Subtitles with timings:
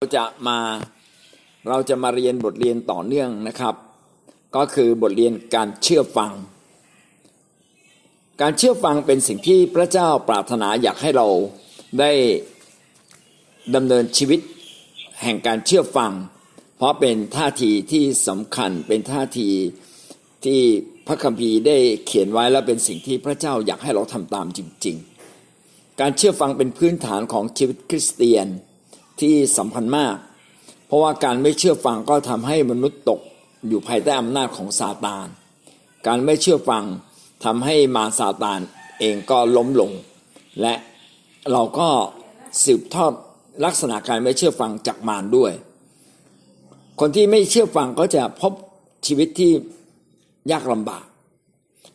[0.00, 0.58] เราจะมา
[1.68, 3.74] เราจะมาเรียนบทเรียนต่อเนื่องนะครับ
[4.56, 6.32] ก็คือบทเรียนการเชื่อฟัง
[8.42, 11.26] การเชื่อฟังเป็นสิ่งที่พระเจ้าปรารถนาอยากให้เรา
[12.00, 12.12] ได้
[13.74, 14.40] ดำเนินชีวิต
[15.22, 16.12] แห่งการเชื่อฟัง
[16.76, 19.48] เพราะเป็นท่าทีที่สำคัญเป็นท่าที
[20.44, 20.60] ที่
[21.06, 21.76] พระคัมภีร์ได้
[22.06, 24.96] เขียนไว้และเป็นสิ่งที่พระเจ้าอยากให้เราทำตามจริง
[25.48, 28.48] ๆ การเชื่อฟังเป็นพื้นฐานของชีวิตคริสเตียน
[29.22, 30.14] ที่สำคัญมาก
[30.86, 33.20] เพราะว่าการไม่เชื่อฟังก็ทำให้มนุษย์ตก
[33.68, 35.26] อยู่ภายใต้อำนาจของซาตาน
[36.06, 36.84] การไม่เชื่อฟัง
[37.44, 38.60] ทำให้มาซาตาน
[39.00, 39.92] เองก็ล้มลง
[40.60, 40.74] และ
[41.52, 41.88] เราก็
[42.64, 43.12] สืบทอด
[43.64, 45.52] ลักษณะการไม่เชื่อฟังจากมารด้วย
[47.00, 48.52] คนที่ไม่เชื่อฟังก็จะพบ
[49.06, 49.52] ชีวิตที่
[50.50, 51.04] ยากลำบาก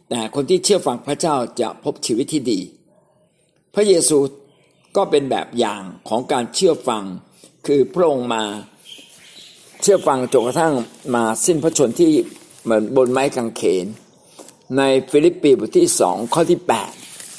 [0.09, 2.59] แต่คนที่เชื่อฟังพระเจ้าจะพบชีวิตที่ดี
[3.73, 4.17] พระเยซู
[4.95, 7.03] ก็เป็นแบบอย่างของการเชื่อฟัง
[7.67, 8.43] คือพระองค์มา
[9.81, 10.73] เชื่อฟังจนกระทั่ง
[11.15, 12.11] มาสิ้นพระชนที่
[12.63, 13.85] เหมือนบนไม้กางเขน
[14.77, 16.59] ในฟิลิปปีบทที่สองข้อที่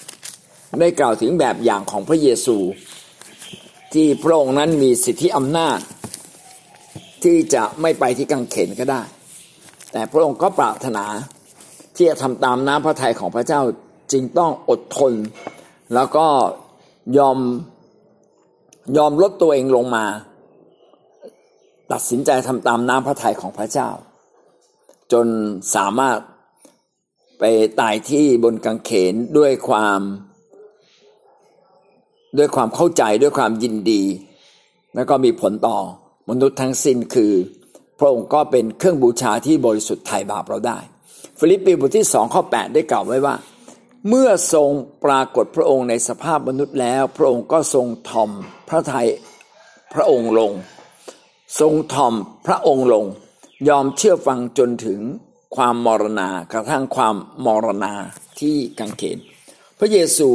[0.00, 2.56] 8 ได้กล่าวถึงแบบอย่างของพระเยซู
[3.94, 5.78] ที่พระองค์นั้นมีสิทธิอำนาจ
[7.24, 9.02] ที่จะไม่ไปที่กางเขนก็ได้
[9.92, 11.04] แต่พระองค์ก็ปรารถนา
[11.96, 13.60] ที่จะทำตามน้ำพระทัยของพระเจ้า
[14.12, 15.12] จึงต้องอดทน
[15.94, 16.26] แล้วก็
[17.18, 17.38] ยอม
[18.96, 20.04] ยอมลดตัวเองลงมา
[21.92, 23.90] ตัดสินใจทำตามน้ำพระทัยของพระเจ้า
[25.12, 25.26] จน
[25.74, 26.18] สามารถ
[27.38, 27.44] ไป
[27.80, 30.00] ตายที่บนกางเขนด้วยความ
[32.38, 34.02] ด้วยความเข้าใจด้วยความยินดี
[34.94, 35.78] แล้วก็มีผลต่อ
[36.30, 37.32] มนุษย์ทั้งสิ้นคือ
[37.98, 40.78] พระองค์ก็เป็นเครื่องบูชาที่บริสุทธิ์ไถ่บาปเราได้
[41.38, 43.34] ฟิลิปปีบทที่สองข้อ8ได้กล่าวไว้ว่า
[44.08, 44.70] เมื่อทรง
[45.04, 48.30] ปรากฏพระองค์ในสภาพมนุษย์แล้ว พระองค์ก็ทรงถ่อม
[48.68, 49.08] พระทัย
[49.94, 50.52] พระองค์ลง
[51.60, 52.14] ทรงถ่อม
[52.46, 53.04] พระองค์ลง
[53.68, 55.00] ยอมเชื่อฟังจนถึง
[55.56, 57.16] ความมรณากระทั่งความ
[57.46, 57.92] มรณา
[58.40, 59.18] ที่กังเขน
[59.78, 60.30] พระเยซู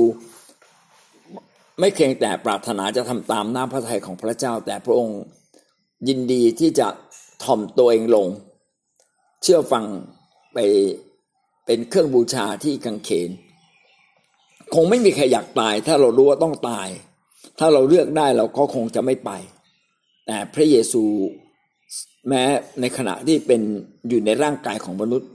[1.79, 5.19] ไม่เพียงแต่ปรารถนาจะทำตามน้ำพระทัยของพระเจ้า แต่พระองค์
[6.07, 6.87] ยินดีที่จะ
[7.43, 8.27] ทอมตัวเองลง
[9.43, 9.85] เชื่อฟัง
[10.53, 10.57] ไป
[11.65, 13.29] เป็นเครื่องบูชาที่กังเขน
[14.75, 16.87] คงไม่มีใครอยากตาย ถ้าเรารู้ว่าต้องตาย
[17.59, 19.31] ถ้าเราเลือกได้เราก็คงจะไม่ไป
[20.25, 21.03] แต่พระเยซู
[22.27, 22.43] แม้
[22.81, 23.61] ในขณะที่เป็น
[24.09, 25.29] อยู่ในร่างกายของมนุษย์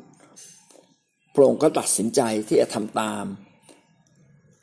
[1.35, 3.25] พระองค์ก็ตัดสินใจที่จะทำตาม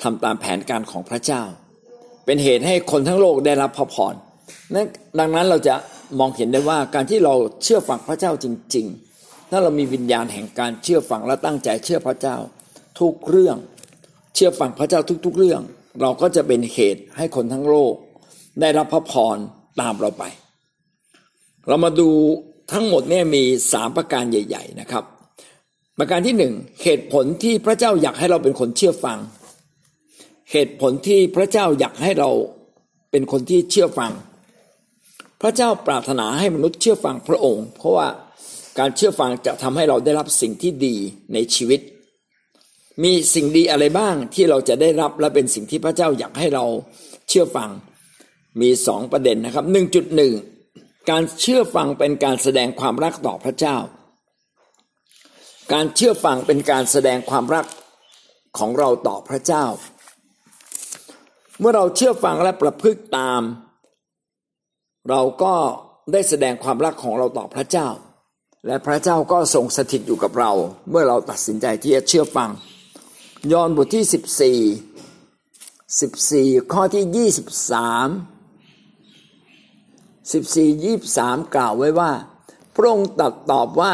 [0.03, 1.43] ทำตามแผนการของพระเจ้า
[2.25, 4.13] เป็นเหตุให้คนทั้งโลกได้รับพระพร
[4.73, 4.87] นั้น
[5.19, 5.75] ดังนั้นเราจะ
[6.19, 7.33] มองเห็นได้ว่าการที่เรา
[7.63, 8.45] เชื่อฟังพระเจ้าจ
[8.75, 8.85] ริง
[9.19, 12.37] ๆ ถ้าเรามีวิญญาณแห่งการเชื่อฟังและตั้งใจเชื่อพระเจ้า
[12.99, 13.57] ทุกเรื่อง
[14.35, 15.61] เชื่อฟังพระเจ้าทุกๆเรื่อง
[16.01, 17.93] เราก็จะเป็นเหตุให้คนทั้งโลก
[18.61, 19.37] ได้รับพระพร
[19.81, 20.23] ตามเราไป
[21.67, 22.09] เรามาดู
[22.71, 25.03] ทั้งหมดเนี่ยมีสามประการใหญ่ ๆ นะครับ
[25.97, 26.53] ประการที่หนึ่ง
[26.83, 29.19] เหตุผลที่พระเจ้าอยากให้เราเป็นคนเชื่อฟัง
[30.51, 32.29] เหตุผลที่พระเจ้าอยากให้เรา
[33.11, 34.11] เป็นคนที่เชื่อฟัง
[35.41, 38.07] พระเจ้าปรารถนาให้มนุษย์เชื่อฟังพระองค์ เพราะว่า
[38.79, 40.95] การเชื่อฟังจะทำให้เราได้รับสิ่งที่ดี
[41.33, 41.79] ในชีวิต
[43.03, 46.65] มีสิ่งดีอะไรบ้างที่เราจะได้รับและเป็นสิ่งที่พระเจ้าอยากให้เรา
[47.29, 47.69] เชื่อฟัง
[48.61, 50.33] มีสองประเด็นนะครับหนึ่งจุดหนึ่ง
[51.09, 53.77] การเชื่อฟังเป็นการแสดงความรักต่อพระเจ้า
[55.73, 57.65] การเชื่อฟังเป็นการแสดงความรัก
[58.57, 59.65] ของเราต่อพระเจ้า
[61.59, 63.41] เมื่อเราเชื่อฟังและประพฤติตาม
[65.09, 65.55] เราก็
[66.11, 67.87] ได้แสดงความรักของเราต่อพระเจ้า
[68.67, 70.51] และพระเจ้าก็ทรงสถิตอยู่กับเรา
[70.89, 72.49] เมื่อเราตัดสินใจที่จะเชื่อฟัง
[73.49, 74.59] ยอห์นบทที่สิบสี่
[76.01, 78.07] สิบสี่ข้อที่ยี่สิบสาม
[80.33, 82.11] สิบสี่ยี่สามกล่าวไว้ว่า
[82.75, 83.93] พระองค์ตรัสตอบว่า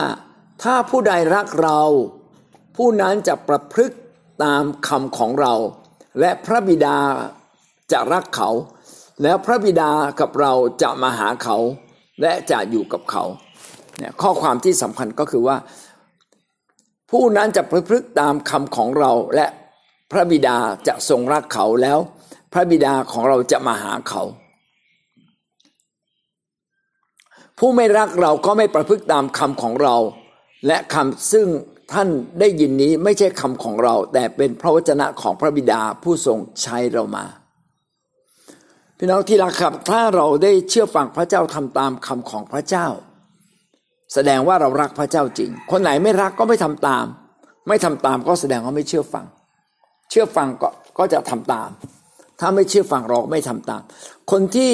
[0.63, 1.81] ถ้าผู้ใดรักเรา
[2.75, 3.97] ผู้นั้นจะประพฤติ
[4.43, 5.53] ตามคำของเรา
[6.19, 6.97] และพระบิดา
[7.91, 8.49] จะรักเขา
[9.23, 11.57] แล้วพระบิดากับเราจะมาหาเขา
[12.21, 13.23] และจะอยู่กับเขา
[13.97, 15.57] เนี่ยข้อความที่สำคัญก็คือว่า
[17.11, 19.47] ผู้นั้นจะประพฤติตามคำของเราและ
[20.11, 20.57] พระบิดา
[20.87, 21.99] จะทรงรักเขาแล้ว
[22.53, 24.23] พระบิดาของเราจะมาหาเขา
[27.59, 29.95] ผู้ไม่รักเราก็ไม่ประพฤติตามคำของเรา
[30.67, 31.47] และคำซึ่ง
[31.93, 32.09] ท่าน
[32.39, 37.25] ได้ยินนี้ไม่ใช่คำของเรา แต่เป็นพระวจนะของพระบิดาผู้ทรงใช้เรามา
[38.97, 42.87] พี่น้องที่รักครับ ถ้าเราได้เชื่อฟังพระเจ้าทำตามคำของพระเจ้า
[44.13, 47.05] แสดงว่าเรารักพระเจ้าจริง คนไหนไม่รักก็ไม่ทำตาม
[47.67, 49.25] ไม่ทำตามก็แสดงว่าไม่เชื่อฟัง
[50.09, 51.69] เชื่อฟังก็ก็จะทำตาม
[52.39, 53.81] ถ้าไม่เชื่อฟังเราไม่ทำตาม
[54.31, 54.73] คนที่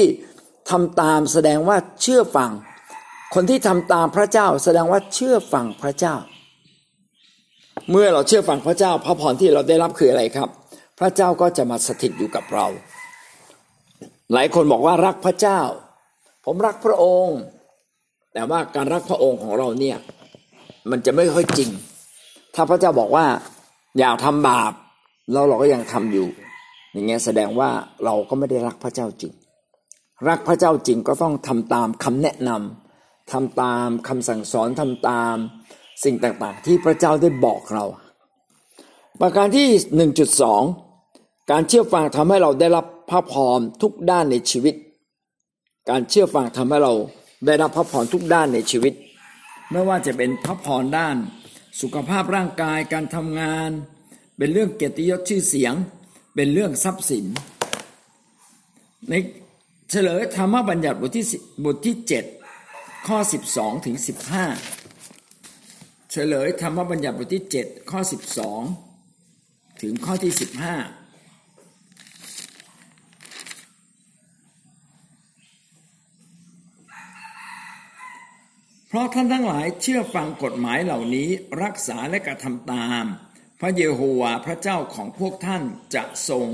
[0.71, 2.51] ทำตามแสดงว่าเชื่อฟัง
[3.35, 6.15] คนที่ทำตามพระเจ้า แสดงว่าเชื่อฟังพระเจ้า
[7.91, 10.50] เมื่อเราเชื่อฟังพระเจ้า พระพรที่เราได้รับคืออะไรครับ
[11.00, 12.68] พระเจ้าก็จะมาสถิตอยู่กับเรา
[14.33, 15.59] หลายคนบอกว่ารักพระเจ้า
[16.45, 17.39] ผมรักพระองค์
[18.33, 19.97] แต่ว่าการรักพระองค์ของเราเนี่ย
[20.89, 21.69] มันจะไม่ค่อยจริง
[22.56, 23.25] ถ้าพระเจ้าบอกว่า
[24.00, 24.74] อย่าทำบาป
[25.31, 26.27] แล้วเราก็ยังทำอยู่
[26.91, 27.69] อย่างเงี้ยแสดงว่า
[28.06, 29.33] เราก็ไม่ได้รักพระเจ้าจริง
[30.27, 35.36] รักพระเจ้าจริงก็ต้องทำตามคำแนะนำทำตามคำสั่งสอนทำตาม
[36.03, 37.86] สิ่งต่างๆ ที่พระเจ้าได้บอกเรา
[39.21, 40.62] ประการที่หนึ่งจุดสอง
[41.51, 44.75] การเชื่อฟังทำให้เราได้รับพระพรทุกด้านในชีวิต
[45.89, 46.94] การเชื่อฟังทำให้เรา
[47.45, 48.94] ได้รับพระพรทุกด้านในชีวิต
[49.72, 51.16] ไม่ว่าจะเป็นพระพรด้าน
[51.81, 53.69] สุขภาพร่างกายการทำงาน
[54.38, 55.74] เป็นเรื่องเกียรติยศชื่อเสียง
[56.36, 57.25] เป็นเรื่องทรัพย์สิน
[59.10, 59.13] ใน
[59.92, 61.25] เฉลยธรรมบัญญัติบทที่
[61.66, 61.95] บทที่
[62.51, 63.18] 7 ข้อ
[63.51, 63.96] 12 ถึง
[65.24, 68.00] 15 เฉลยธรรมบัญญัติบทที่ 7 ข้อ
[68.89, 71.02] 12 ถึงข้อที่ 15
[78.94, 81.30] เพราะท่านทั้งหลายเชื่อฟังกฎหมายเหล่านี้
[81.63, 83.06] รักษาและกระทำตาม
[83.60, 85.63] พระเยโฮวาห์พระเจ้าของพวกท่าน
[85.95, 86.48] จะทรง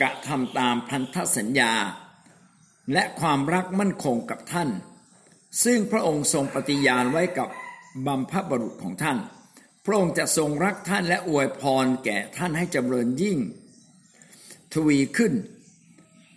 [0.00, 1.72] กระทำตามพันธสัญญา
[2.92, 4.68] และความรักมั่นคงกับท่าน
[5.64, 7.48] ซึ่งพระองค์ทรงปฏิญาณไว้กับ
[8.06, 9.18] บัมพบรุษของท่าน
[9.86, 13.38] พระองค์จะทรงรักท่านและอวยพรแก่ท่านให้จำเริญยิ่ง
[14.74, 15.32] ทวีขึ้น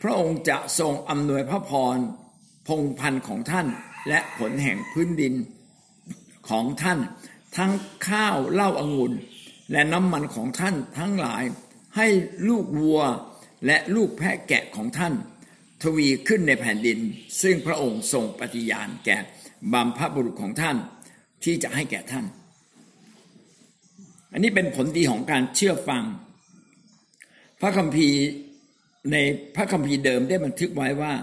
[0.01, 1.97] พระองค์จะทรงอำนวยพระพร
[2.67, 3.67] พงพันของท่าน
[4.07, 5.33] และผลแห่งพื้นดิน
[6.49, 6.99] ของท่าน
[7.57, 7.71] ทั้ง
[8.09, 9.13] ข้าวเหล้าอางุ่น
[9.71, 11.43] และน้ำมันของท่านทั้งหลาย
[11.97, 12.07] ให้
[12.47, 13.01] ลูกวัว
[13.65, 15.13] และลูกแพะแกะของท่าน
[15.83, 16.99] ทวีขึ้นในแผ่นดิน
[17.41, 19.17] ซึ่งพระองค์ทรงปฏิญาณแก่
[19.73, 20.77] บัมพบุรุษของท่าน
[21.43, 22.25] ที่จะให้แก่ท่าน
[24.33, 26.03] อันนี้เป็นผลดีของการเชื่อฟัง
[27.61, 28.19] พระคัมภีร์
[29.11, 29.17] ใน
[29.55, 31.13] พระคัมภีร์เดิมได้บันทึกไว้ว่า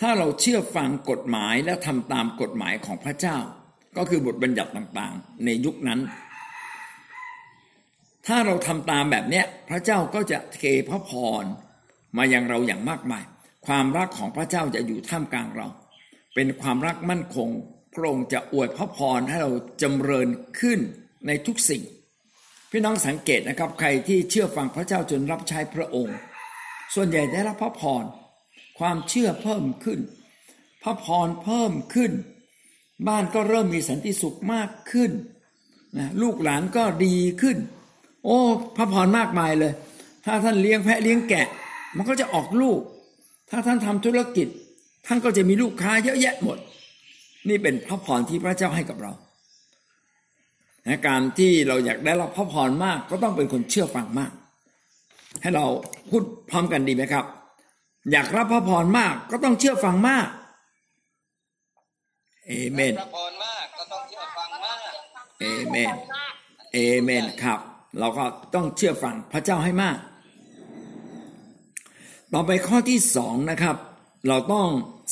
[0.00, 3.38] ถ้าเราเชื่อฟังกฎหมายและทำตามกฎหมายของพระเจ้า
[3.96, 6.00] ก็คือบทบัญญัติต่างๆ ในยุคนั้น
[8.26, 11.10] ถ้าเราทำตามแบบนี้พระเจ้าก็จะเทพระพ
[11.42, 11.44] ร
[12.16, 13.24] มายังเราอย่างมากมาย
[13.66, 15.68] ความรักของพระเจ้าจะอยู่ท่ามกลางเรา
[16.34, 17.48] เป็นความรักมั่นคง
[17.94, 19.50] พระองค์จะอวยพระพรให้เรา
[19.82, 20.28] จำเริญ
[20.60, 20.78] ขึ้น
[21.26, 21.82] ในทุกสิ่ง
[22.70, 26.16] พี่น้องสังเกตนะครับ ใครที่เชื่อฟังพระเจ้าจนรับใช้พระองค์
[26.94, 28.04] ส่วนใหญ่ได้รับพระพร
[28.80, 30.00] ความเชื่อเพิ่มขึ้น
[30.82, 32.12] พระพรเพิ่มขึ้น
[33.08, 35.10] บ้านก็เริ่มมีสันติสุขมากขึ้น
[35.98, 37.56] นะลูกหลานก็ดีขึ้น
[38.24, 38.38] โอ้
[38.76, 39.72] พระพรมากมายเลย
[40.24, 41.46] ถ้าท่านเลี้ยงแพะเลี้ยงแกะ
[41.96, 42.80] มันก็จะออกลูก
[43.50, 44.48] ถ้าท่านทำธุรกิจ
[45.06, 46.58] ท่านก็จะมีลูกค้าเยอะแยะหมด
[47.48, 49.12] นี่เป็นพระพรที่พระเจ้าให้กับเรา
[51.06, 54.32] การที่เราอยากได้รับพระพรมากก็ต้องเป็นคนเชื่อฟังมาก
[55.42, 55.64] ให้เรา
[56.10, 57.24] พูดพร้อมกันดีไหมครับ
[58.12, 60.26] อยากรับพระพรมากก็ต้องเชื่อฟังมาก
[62.46, 64.78] เอเมนพระพรมากก็ต้องเชื่อฟังมาก
[65.40, 65.88] เอเมน
[66.72, 67.60] เอเมนครับ
[67.98, 68.24] เราก็
[68.54, 69.98] ต้องเชื่อฟังพระเจ้าให้มาก
[72.32, 73.76] ต่อไปข้อที่สองนะครับ
[74.28, 74.66] เราต้อง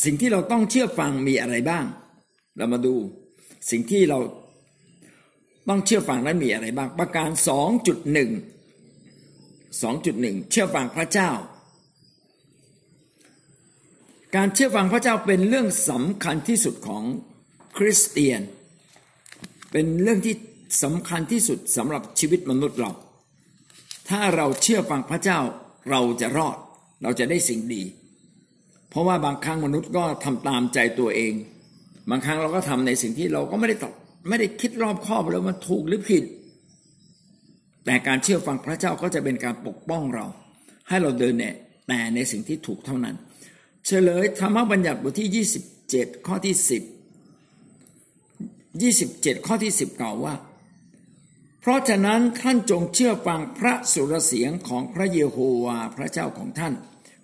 [0.05, 1.85] สิ่งที่เราต้องเชื่อฟังมีอะไรบ้าง
[2.57, 2.95] เรามาดู
[3.71, 4.19] สิ่งที่เรา
[5.69, 8.31] ต้องเชื่อฟังนั้นมีอะไรบ้าง ประการสองจุดหนึ่ง
[9.83, 11.31] สองจุดหนึ่งเชื่อฟังพระเจ้า
[14.37, 17.03] การเชื่อฟังพระเจ้าเป็นเรื่องสำคัญที่สุดของ
[17.77, 18.41] คริสเตียน
[19.73, 20.35] เป็นเรื่องที่
[20.83, 22.91] สำคัญที่สุดสำหรับชีวิตมนุษย์เรา
[24.09, 25.39] ถ้าเราเชื่อฟังพระเจ้า
[25.91, 26.57] เราจะรอด
[27.03, 27.83] เราจะได้สิ่งดี
[28.91, 31.33] เพราะว่าบางครั้งมนุษย์ก็ทำตามใจตัวเอง
[32.11, 33.95] บางครั้งเราก็ทำในสิ่งที่เราก็ไม่ได้ตอบ
[34.29, 36.25] ไม่ได้คิดรอบคอบแล้วมันถูกหรือผิด
[37.85, 40.27] แต่การเชื่อฟังพระเจ้าก็จะเป็นการปกป้องเรา
[40.89, 41.55] ให้เราเดินเนี่ย
[41.89, 43.17] แต่ในสิ่งที่ถูกเท่านั้น
[43.87, 45.47] เฉลยธรรมบัญญัติบทที่
[45.79, 46.83] 27 ข้อที่ 10
[48.83, 50.35] 27 ข้อที่ 10 กล่าวว่า
[51.61, 56.75] เพราะฉะนั้นท่านจงเชื่อฟังพระสุรเสียงของพระเยโฮวาพระเจ้าของท่าน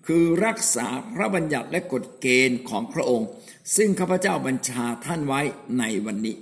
[0.06, 3.28] คือรักษาพระบัญญัติและกฎเกณฑ์ของพระองค์
[3.76, 5.40] ซึ่งข้าพเจ้าบัญชาท่านไว้
[5.78, 6.37] ในวันนี้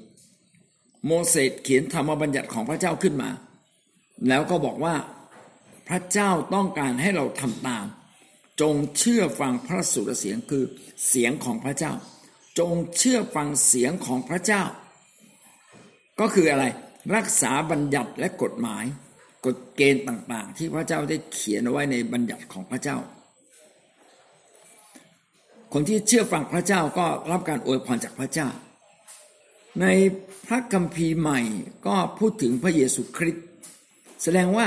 [1.07, 3.31] โมเสสเขียนธรรมบัญญัติของพระเจ้าขึ้นมา
[4.29, 4.95] แล้วก็บอกว่า
[5.89, 7.87] พระเจ้าต้องการให้เราทำตาม
[8.63, 10.65] จงเชื่อฟังพระสุรเสียงคือ
[11.09, 11.93] เสียงของพระเจ้า
[12.59, 14.63] จงเชื่อฟังเสียงของพระเจ้า
[16.21, 16.65] ก็คืออะไร
[17.15, 18.85] รักษาบัญญัติและกฎหมาย
[19.47, 22.97] กฎเกณฑ์ต่าง ๆ ที่พระเจ้าได้เขียนเอาไว้ในบัญญัติของพระเจ้า
[25.73, 28.49] คนที่เชื่อฟังพระเจ้าก็รับการอวยพรจากพระเจ้า
[29.81, 29.87] ใน
[30.47, 31.41] พระคัมภีร์ใหม่
[31.87, 33.45] ก็พูดถึงพระเยซูคริสต์
[34.23, 34.67] แสดงว่า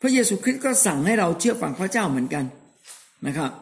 [0.00, 2.44] พระเยซูคริสต์ก็สั่งให้เราเชื่อฟังพระเจ้าเหมือนกัน
[3.26, 3.52] นะครับ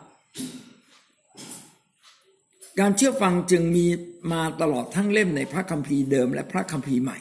[2.80, 3.86] การเชื่อฟังจึงมี
[4.32, 7.18] มาตลอดทั้งเล่มในพระคัมภีร์เดิมและพระคัมภีร์ใหม่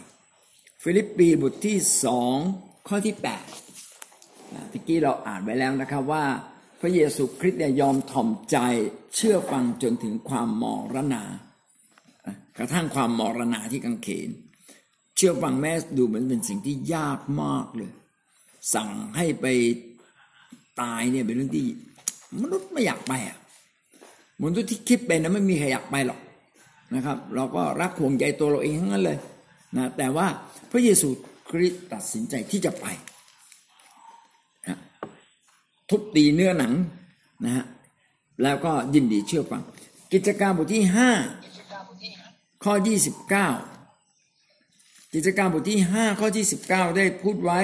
[0.84, 2.36] ฟิลิปปีบทที่สอง
[2.88, 3.44] ข้อที่8ปด
[4.72, 6.26] ที่กี้เราอ่านไว้แล้วนะครับว่า
[6.82, 8.58] พระเยซูคริสต์เนี่ยยอมถ่อมใจ
[9.16, 10.64] เชื่อฟังจนถึงความม
[10.94, 11.24] รณา
[12.58, 14.30] กระทั่งความมรณาที่กังเขน
[15.16, 17.92] เชื่อฟังแม้ดูเหมือนเป็นสิ่งที่ยากมากเลย
[18.74, 19.46] สั่งให้ไป
[20.82, 21.68] ตายเนี่ยเป็นเรื่องที่
[22.42, 23.38] มนุษย์ไม่อยากไปอะ
[24.42, 26.20] มนุษย์ที่คิดเป็นนะไม่มีใครอยากไปหรอก
[26.96, 29.18] นะครับ เราก็รักห่วงใจตัวเราเองทั้งนั้นเลย
[29.76, 30.28] นะแต่ว่า
[30.72, 31.10] พระเยซู
[31.50, 32.86] คริสต์ตัดสินใจที่จะไป
[35.90, 36.74] ทุบตีเนื้อหนัง
[37.46, 37.66] นะฮะ
[38.44, 39.64] แล้วก็ยินดีเชื่อฟัง
[40.14, 41.12] กิจการบทที่ห้า
[42.64, 43.48] ข้อยี่สิบเก้า
[45.14, 47.60] กิจการบทที่ห้าข้อที่สิบเก้าได้พูดไว้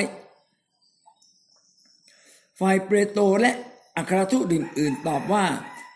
[2.59, 3.53] ฝ่ายเปโตรและ
[3.97, 5.45] อัครทูตอื่นๆตอบว่า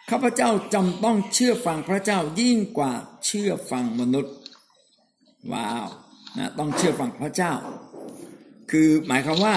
[0.09, 2.91] ข้าพเจ้าจำต้องเชื่อฟังพระเจ้ายิ่งกว่า
[3.25, 4.35] เชื่อฟังมนุษย์
[5.51, 5.85] ว้าว
[6.37, 7.53] นะต้องเชื่อฟังพระเจ้า
[8.71, 9.55] คือหมายความว่า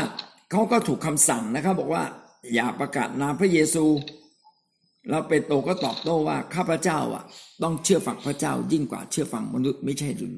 [0.50, 2.04] เขาก็ถูกคำสั่งนะครับ บอกว่า
[2.54, 3.84] อย่าประกาศนามพระเยซู
[5.08, 7.24] แล้วเปโตรก็ตอบโต้ว่าข้าพเจ้าอะ
[7.62, 10.36] ต้องเชื่อฟังพระเจ้า ยิ่งกว่าเชื่อฟังมนุษย์ไม่ใช่หรือ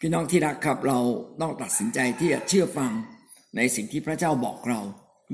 [0.00, 0.98] พี่น้องที่รักครับเรา
[1.40, 2.92] ต้องตัดสินใจที่จะเชื่อฟัง
[3.56, 4.80] ในสิ่งที่พระเจ้าบอกเรา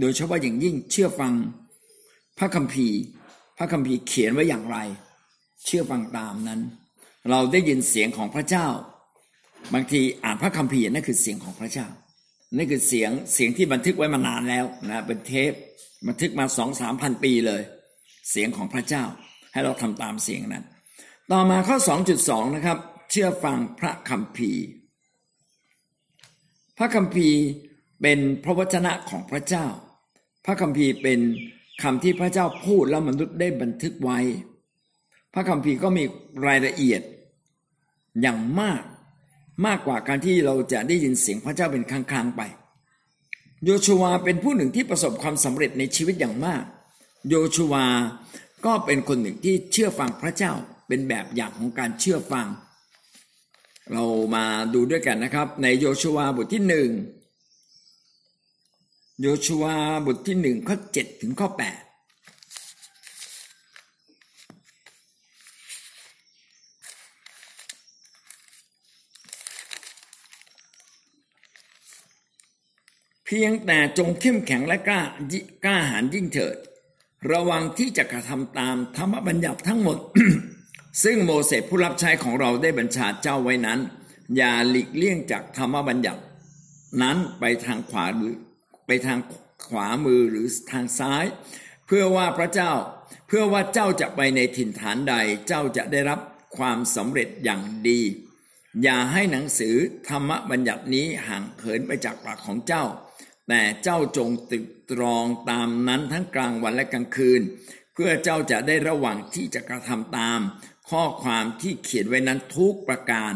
[0.01, 1.33] โดยเฉพาะอย่างยิ่งเชื่อฟัง
[2.39, 2.99] พระคัมภีร์
[3.59, 4.79] พระคัมภีร์เขียนไว้อย่างไร
[5.65, 6.61] เชื่อฟังตามนั้น
[7.31, 8.67] เราได้ยินเสียงของพระเจ้า
[9.75, 11.87] บางทีอ่านพระคัมภีร์นั่นคือเสียงของพระเจ้า
[12.57, 15.53] นี่คือเสียงเสียงที่บันทึกไว้มานานแล้วนะเป็นเทป
[16.09, 17.63] บันทึกมาสองสามพันปีเลย
[18.31, 19.05] เสียงของพระเจ้า
[19.53, 20.65] ให้เราทำตามเสียงนั้น
[21.31, 21.77] ต่อมาข้อ
[22.17, 22.79] 2.2 นะครับ
[23.11, 24.63] เชื่อฟังพระคัมภีร์
[26.79, 27.41] พระคัมภีร์
[28.03, 29.67] เป็นพระวจนะของพระเจ้า
[30.45, 31.21] พระคัมภีร์เป็น
[31.83, 34.19] คำที่พระเจ้าพูดแล้วมนุษย์ได้บันทึกไว้
[35.35, 36.05] พระคัมภีร์ก็มี
[36.47, 37.03] รายละเอียด
[38.23, 38.83] อย่างมาก
[39.67, 42.43] มากกว่าการที่เราจะได้ยินเสียงพระเจ้าเป็นครั้งๆไป
[43.65, 46.63] โยชูวาเป็นผู้หนึ่งที่ประสบความสำเร็จในชีวิตอย่างมาก
[47.29, 47.87] โยชูวา
[48.67, 50.53] ก็เป็นคนหนึ่งที่เชื่อฟังพระเจ้า
[50.89, 52.47] เป็นแบบอย่างของการเชื่อฟัง
[53.93, 54.05] เรา
[54.35, 54.45] มา
[54.75, 56.89] ดูด้วยกันนะครับ ในโยชูวาบทที่หนึ่ง
[59.21, 59.65] โยชูว
[60.07, 61.81] บทที่หนึ่งข้อเจ็ดถึงข้อแปด
[73.25, 75.01] เพียงแต่จงเข้มแข็งและกล้า
[75.65, 76.57] กล้าหาญยิ่งเถิด
[77.31, 79.99] ระวังที่จะกระทำตามธรรมบัญญัติทั้งหมด
[81.05, 83.81] ซึ่งโมเสสผู้รับใช้ของเราได้บัญชาเจ้าไว้นั้น
[84.37, 86.23] อย่าหลีกเลี่ยงจากธรรมบัญญัติ
[87.03, 88.35] นั้นไปทางขวาหรือ
[88.87, 89.19] ไปทาง
[89.67, 91.25] ขวามือหรือทางซ้าย
[91.87, 92.73] เพื่อว่าพระเจ้า
[93.27, 95.15] เพื่อว่าเจ้าจะไปในถิ่นฐานใด
[95.49, 96.21] เจ้าจะได้รับ
[96.57, 98.01] ความสำเร็จอย่างดี
[98.83, 99.77] อย่าให้หนังสือ
[100.09, 102.85] ธรรมบัญญัตินี้ห่างเหินไปจากปากของเจ้า
[103.49, 107.43] แต่เจ้าจงตึกตรองตามนั้นทั้งกลางวันและกลางคืน
[107.95, 110.41] เพื่อเจ้าจะได้ระวังที่จะกระทำตาม
[110.91, 113.33] ข้อความที่เขียนไว้นั้นทุกประการ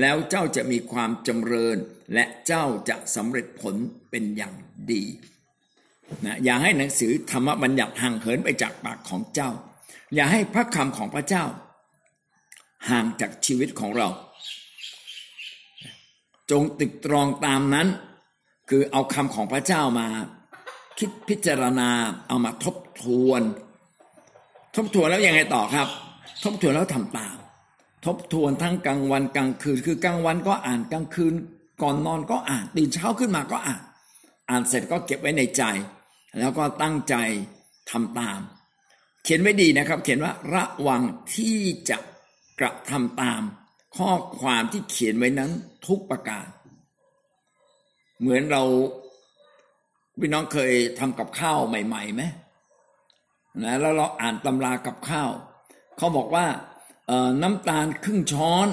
[0.00, 1.76] แล้วเจ้าจะมีความจำเริญ
[2.14, 3.74] และเจ้าจะสำเร็จผล
[4.10, 4.54] เป็นอย่าง
[4.92, 5.04] ดี
[6.26, 9.50] นะอย่าให้หนังสือธรรมบัญญัติห่างเหินไปจากปากของเจ้า
[10.14, 11.44] อย่าให้พระคำของพระเจ้า
[12.90, 14.08] ห่างจากชีวิตของเรา
[16.50, 17.88] จงตึกตรองตามนั้น
[18.70, 20.08] คือเอาคำของพระเจ้ามา
[20.98, 21.90] คิดพิจารณา
[22.28, 23.42] เอามาทบทวน
[24.74, 25.88] ทบทวนแล้วยังไงต่อครับ
[26.44, 27.36] ทบทวนแล้วทำตาม
[28.04, 31.34] ทบทวนทั้งกลางวันกลางคืน คือกลางวันก็อ่านกลางคืน
[31.82, 33.82] ก่อนนอนก็อ่านตื่นเช้าขึ้นมาก็อ่าน
[34.50, 35.62] อ่านเสร็จก็เก็บไว้ในใจ
[36.38, 37.14] แล้วก็ตั้งใจ
[37.90, 38.40] ทำตาม
[39.22, 41.02] เขียนไว้ดีนะครับ เขียนว่าระวัง
[41.34, 41.58] ที่
[41.90, 41.98] จะ
[42.60, 43.42] กระทำตาม
[43.96, 45.50] ข้อความที่เขียนไว้นั้น
[45.86, 46.46] ทุกประการ
[48.20, 48.62] เหมือนเรา
[50.20, 52.22] พี่น้องเคยทำกับข้าวใหม่ๆไหม
[53.62, 55.30] นะแล้วเราอ่านตำรากับข้าว
[55.96, 56.46] เขาบอกว่า
[57.42, 58.66] น้ำตาลครึ่งช้อน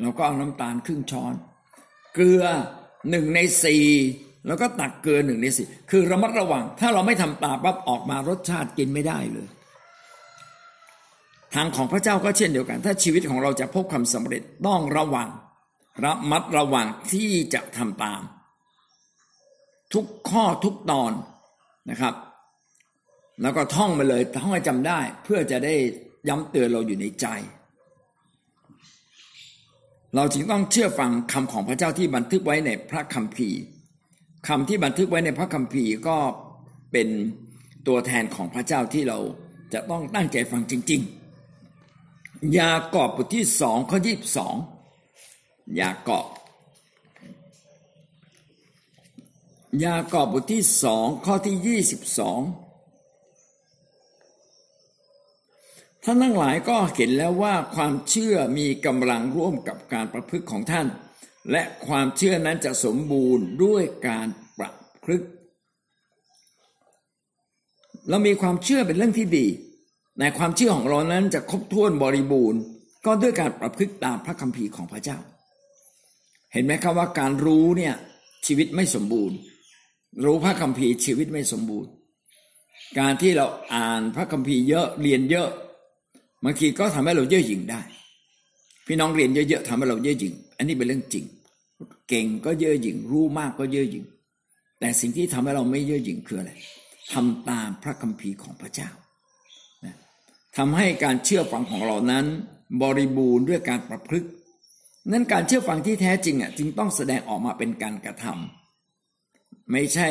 [0.00, 1.34] เราก็เอาน้ำตาลครึ่งช้อน
[2.14, 2.44] เกลือ
[3.10, 3.84] หนึ่งในสี่
[4.46, 9.48] แล้วก็ตักเกลือหนึ่งในสี่คือระมัดระวัง ถ้าเราไม่ทำตามปั๊บออกมารสชาติกินไม่ได้เลย
[11.54, 15.28] ทางของพระเจ้าก็เช่นเดียวกัน ถ้าชีวิตของเราจะพบความสำเร็จต้องระวัง
[16.04, 18.22] ระมัดระวังที่จะทำตาม
[19.94, 21.12] ทุกข้อทุกตอน
[21.90, 22.14] นะครับ
[23.42, 25.74] แล้วก็ท่องมาเลยท่องให้จำได้ เพื่อจะได้
[26.28, 27.26] ย้ำเตือนเราอยู่ในใจ
[30.16, 33.60] เราจึงต้องเชื่อฟังคำของพระเจ้าที่บันทึกไว้ในพระคัมภีร์
[34.46, 36.18] คำที่บันทึกไว้ในพระคัมภีร์ก็
[36.92, 37.08] เป็น
[37.86, 39.18] ตัวแทนของพระเจ้าที่เรา
[39.72, 41.00] จะต้องตั้งใจฟังจริง
[41.78, 44.54] ๆ ยากอบบทที่สองข้อยี่สิบสอง
[45.80, 46.28] ยากอบ
[49.84, 52.40] ยากอบบทที่สองข้อที่ยี่สิบสอง
[56.04, 60.86] ท่านทั้งหลายก็เห็นแล้วว่าความเชื่อมีกำลังร่วมกับการประพฤติของท่าน
[61.52, 64.26] และความเชื่อนั้นจะสมบูรณ์ด้วยการ
[64.58, 64.70] ประ
[65.04, 65.26] พฤติ
[68.08, 69.46] เรามีความเชื่อเป็นเรื่องที่ดี
[70.20, 72.60] ในความเชื่อของเรานั้นจะครบถ้วนบริบูรณ์
[73.06, 75.18] ก็ด้วยการประพฤติตามพระคัมภีร์ของพระเจ้า
[76.52, 77.94] เห็นไหมครับว่าการรู้เนี่ย
[78.46, 79.36] ชีวิตไม่สมบูรณ์
[80.24, 81.90] รู้พระคัมภีร์ชีวิตไม่สมบูรณ์
[82.98, 85.48] การที่เราอ่านพระคัมภีร์เยอะเรียนเยอะ
[86.44, 87.80] บางทีก็ทำให้เราเย่อหยิ่งได้
[88.86, 91.24] พี่น้องเรียนเยอะๆทำให้เราเย่อหยิ่ง อันนี้เป็นเรื่องจริง
[92.08, 94.04] เก่งก็เย่อหยิ่งรู้มากก็เย่อหยิ่ง
[94.80, 96.52] แต่สิ่งที่ทำให้เราไม่เย่อหยิ่งคืออะไร
[97.12, 98.90] ทำตามพระคัมภีร์ของพระเจ้า
[100.56, 102.24] ทำให้การเชื่อฟังของเรานั้น
[102.82, 104.28] บริบูรณ์ด้วยการประพฤติ
[105.10, 110.08] นั้นการเชื่อฟังที่แท้จริงอะจึงต้องแสดงออกมาเป็นการกระทำไม่ใช่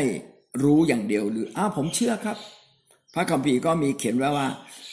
[0.64, 2.38] รู้อย่างเดียวหรืออ้าผมเชื่อครับ
[3.14, 4.48] พระคัมภีร์ก็มีเขียนไว้ว่า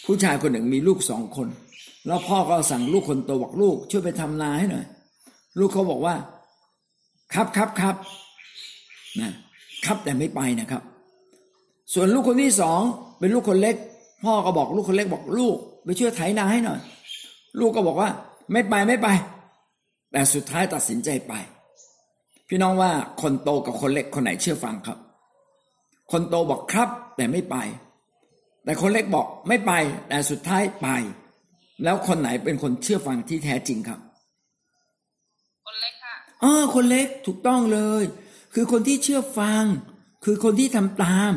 [0.04, 1.48] ผู้ชายคนหนึ่งมีลูกสองคน
[2.06, 4.86] แล้วพ่อก็สั่งลูกคนโตบอกลูก ช่วยไปทำนาให้หน่อย
[5.58, 6.14] ลูกเขาบอกว่า
[7.34, 7.96] ครับครับครับ
[9.20, 9.32] นะ
[9.84, 10.82] ครับแต่ไม่ไปนะครับ
[11.94, 12.80] ส่วนลูกคนที่สอง
[13.18, 13.76] เป็นลูกคนเล็ก
[14.24, 16.80] พ่อก็บอกลูกคนเล็กบอกลูกไปช่วยไถนาให้หน่อย
[17.60, 18.10] ลูกก็บอกว่า
[18.52, 19.08] ไม่ไปไม่ไป
[20.12, 21.32] แต่สุดท้ายตัดสินใจไป
[22.48, 22.90] พี่น้องว่า
[23.22, 24.98] คนโตกับคนเล็กคนไหนเชื่อฟังครับ
[26.12, 27.56] คนโตบอกครับ แต่ไม่ไป
[28.64, 29.72] แต่คนเล็กบอกไม่ไป
[30.08, 30.88] แต่สุดท้ายไป
[31.84, 34.00] แล้วคนไหนเป็นคนเชื่อฟังที่แท้จริงครับ
[36.44, 38.04] เออ คนเล็กถูกต้องเลย
[38.54, 39.64] คือคนที่เชื่อฟัง
[40.24, 41.32] คือคนที่ทำตาม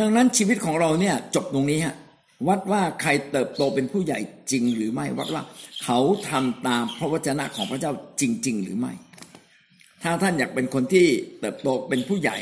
[0.00, 1.96] ดังนั้นชีวิตของเราเนี่ยจบตรงนี้ฮะ
[2.48, 4.18] วัดว่าใครเติบโตเป็นผู้ใหญ่
[4.50, 5.42] จริงหรือไม่ วัดว่า
[5.84, 5.98] เขา
[6.30, 8.92] ทำตามพระวจนะของพระเจ้าจริง ๆ หรือไม่
[10.02, 11.06] ถ้าท่านอยากเป็นคนที่
[11.40, 12.36] เติบโตเป็นผู้ใหญ่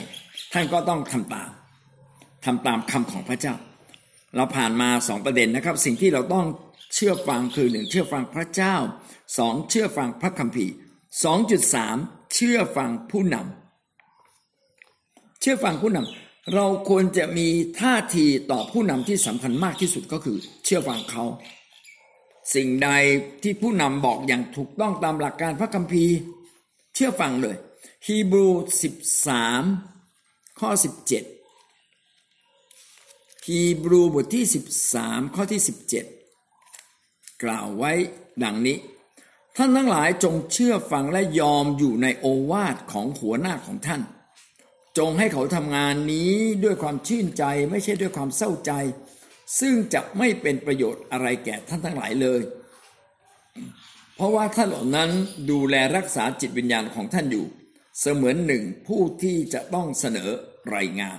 [0.53, 1.51] ท่านก็ต้องทำตาม
[2.45, 3.55] ทำตามคำของพระเจ้า
[4.37, 6.47] เราผ่านมาสองประเด็นนะครับ สิ่งที่เราต้อง
[6.95, 8.75] เชื่อฟังคือหนึ่งเชื่อฟังพระเจ้า
[9.39, 10.75] สองเชื่อฟังพระคัมภีร์
[11.23, 11.97] สองจุดสาม
[12.35, 17.49] เชื่อฟังผู้นำเชื่อฟังผู้นำเราควรจะมี
[17.81, 21.25] ท่าทีต่อผู้นำที่สำคัญมากที่สุดก็คือ เชื่อฟังเขา
[22.55, 22.89] สิ่งใด
[23.43, 26.15] ที่ผู้นำบอกอย่างถูกต้องตามหลักการพระคัมภีร์
[26.95, 27.57] เชื่อฟังเลย
[28.07, 28.49] ฮีบรู
[29.73, 30.71] 13 ข้อ
[31.89, 34.45] 17ฮีบรูบทที่
[34.91, 35.61] 13 ข้อที่
[36.47, 37.93] 17 กล่าวไว้
[38.43, 38.77] ดังนี้
[39.57, 44.03] ท่านทั้งหลายจงเชื่อฟังและยอมอยู่ในโอวาทของหัวหน้าของท่าน
[44.99, 46.33] จงให้เขาทำงานนี้
[46.65, 48.73] ด้วยความชื่นใจไม่ใช่ด้วยความเศร้าใจ
[49.61, 52.43] ซึ่งจะไม่เป็นประโยชน์อะไรแก่ท่านทั้งหลายเลย
[54.17, 55.11] เพราะว่าท่านเหล่านั้น
[55.51, 57.47] ดูแลรักษาจิตวิญญาณของท่านอยู่
[58.01, 60.31] เสมือนหนึ่งผู้ที่จะต้องเสนอ
[60.77, 61.19] รายงาน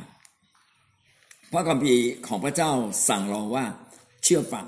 [1.52, 2.72] พระคัมภีร์ของพระเจ้า
[3.10, 3.65] สั่งเราว่า
[4.24, 4.65] เชื่อฟัง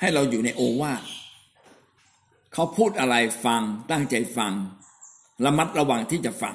[0.00, 1.02] ให้เราอยู่ในโอวาท
[2.54, 4.52] เขาพูดอะไรฟังตั้งใจฟัง
[5.44, 6.54] ระมัดระวังที่จะฟัง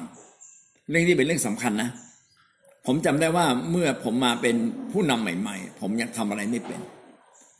[0.89, 1.89] เรื่องนี้เป็นเรื่องสำคัญนะ
[2.86, 4.55] ผมจำได้ว่าเมื่อผมมาเป็น
[4.91, 6.79] ผู้นำใหม่ ๆ ผมยังทำอะไรไม่เป็น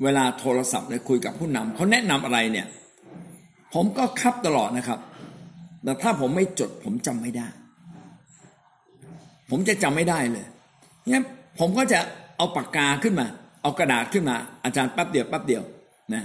[0.04, 2.68] เวลาโทรศัพท์เลยคุยกับผู้นำเขาแนะนำอะไรเนี่ย
[3.74, 5.00] ผมก็คับตลอดนะครับ
[5.84, 7.48] แต่ถ้าผมไม่จด ผมจำไม่ได้
[9.50, 10.46] ผมจะจำไม่ได้เลย
[11.08, 11.24] เนี่ย
[11.60, 12.00] ผมก็จะ
[12.38, 13.28] เอาปากกาขึ้นมา
[13.62, 15.64] เอากระดาษขึ้นมา อาจารย์แป๊บเดียวแป๊บเดียว
[16.14, 16.24] นะ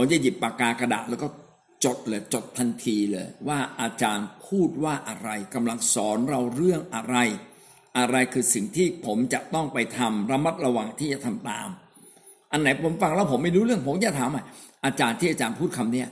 [0.00, 1.28] ผมจะหยิบปากกากระดาษแล้วก็
[1.84, 7.16] จดเลยจดทันทีเลย ว่าอาจารย์พูดว่าอะไรกำลังสอนเราเรื่องอะไร
[7.98, 11.68] อะไรคือสิ่งที่ผมจะต้องไปทำระมัดระวังที่จะทำตาม
[12.52, 14.30] อันไหนผมฟังแล้วผมไม่รู้เรื่องผมจะถาม
[14.84, 16.08] อาจารย์ที่อาจารย์พูดคำเนี้ย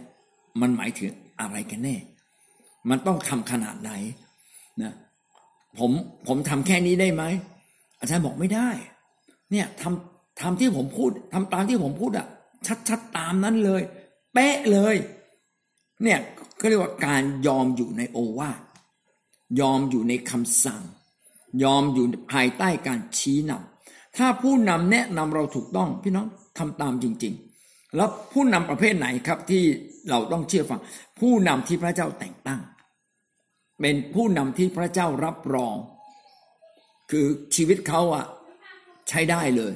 [0.61, 1.97] มันหมายถึงอะไรกันแน่
[2.91, 3.93] มันต้องทำขนาดไหน
[4.83, 4.93] นะ
[5.79, 5.91] ผม
[6.27, 7.23] ผมทำแค่นี้ได้ไหม
[8.01, 8.69] อาจารย์บอกไม่ได้
[9.53, 12.29] เนี่ยทำทำที่ผมพูดทำตามที่ผมพูดอะ
[12.89, 13.83] ชัดๆตามนั้นเลย
[14.33, 14.97] เป๊ะเลย
[16.03, 16.21] เนี่ย
[16.61, 18.61] ก็เรียกว่าการยอมอยู่ในโอวาท
[19.61, 20.83] ยอมอยู่ในคำสั่ง
[21.63, 26.27] ยอมอยู่ภายใต้การชี้นำถ้าผู้นำแนะนำเราถูกต้องพี่น้อง
[26.59, 29.63] ทำตามจริง ๆ แล้วผู้นำประเภทไหนครับที่
[30.11, 30.81] เราต้องเชื่อฟัง
[31.21, 32.61] ผู้นำที่พระเจ้าแต่งตั้ง
[33.81, 35.77] เป็นผู้นำที่พระเจ้ารับรอง
[37.11, 38.27] คือชีวิตเขาอะ
[39.09, 39.75] ใช้ได้เลย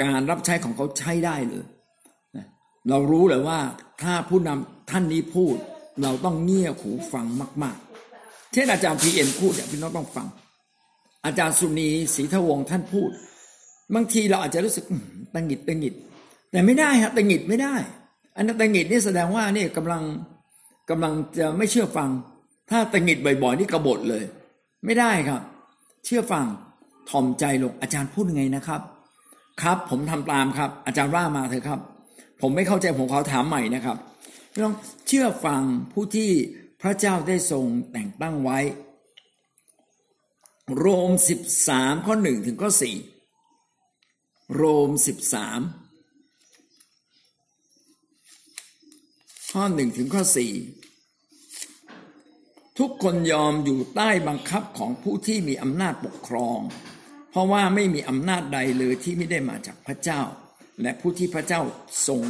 [0.00, 1.64] การรับใช้ของเขาใช้ได้เลย
[2.88, 3.58] เรารู้เลยว่า
[4.02, 5.56] ถ้าผู้นำท่านนี้พูด
[6.02, 7.26] เราต้องเงี่ยหูฟัง
[7.62, 7.78] มาก
[8.14, 10.26] ๆ เช่นอาจารย์พีเอ็มพูดเนี่ยพี่น้องต้องฟัง
[11.26, 13.10] อาจารย์สุนีศรีทวงท่านพูด
[13.94, 14.84] บางทีเราอาจจะรู้สึก
[15.34, 15.94] ตังหงิดตังหงิด
[16.50, 17.74] แต่ไม่ได้ครับตังหงิดไม่ได้
[18.36, 20.02] อันนั้นตังหงิดนี่แสดงว่านี่กำลัง
[20.90, 22.08] กำลังจะไม่เชื่อฟัง
[22.70, 24.24] ถ้าตังหงิดบ่อย ๆ นี่กบฏเลย
[24.84, 25.40] ไม่ได้ครับ
[26.04, 26.44] เชื่อฟัง
[27.10, 28.80] ถ่อมใจลงอาจารย์พูดไงนะครับ
[29.62, 31.80] ครับ ผมทำตามครับ อาจารย์ว่ามาเถอะครับ
[32.40, 33.96] ผมไม่เข้าใจผมขอถามใหม่นะครับ
[34.52, 34.74] พี่น้อง
[35.06, 36.30] เชื่อฟังผู้ที่
[36.82, 38.58] พระเจ้าได้ทรงแต่งตั้งไว้
[40.78, 42.96] โรมสิบสามข้อหนึ่งถึงข้อสี่
[44.54, 45.60] โรมสิบสาม
[49.52, 50.52] ข้อหนึ่งถึงข้อสี่
[52.78, 56.58] ทุกคนยอมอยู่ใต้บังคับของผู้ที่มีอำนาจปกครอง
[57.36, 60.20] ราะว่าไม่มีอำนาจใดเลยที่ไม่ได้มาจากพระเจ้า
[60.82, 61.60] และผู้ที่พระเจ้า
[62.08, 62.20] ทรง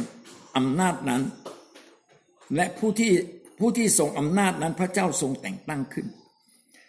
[0.57, 1.21] อำนาจนั้น
[2.55, 3.11] และผู้ที่
[3.59, 6.07] ผู้ที่ทรงอำนาจนั้นพระเจ้าทรงแต่งตั้งขึ้น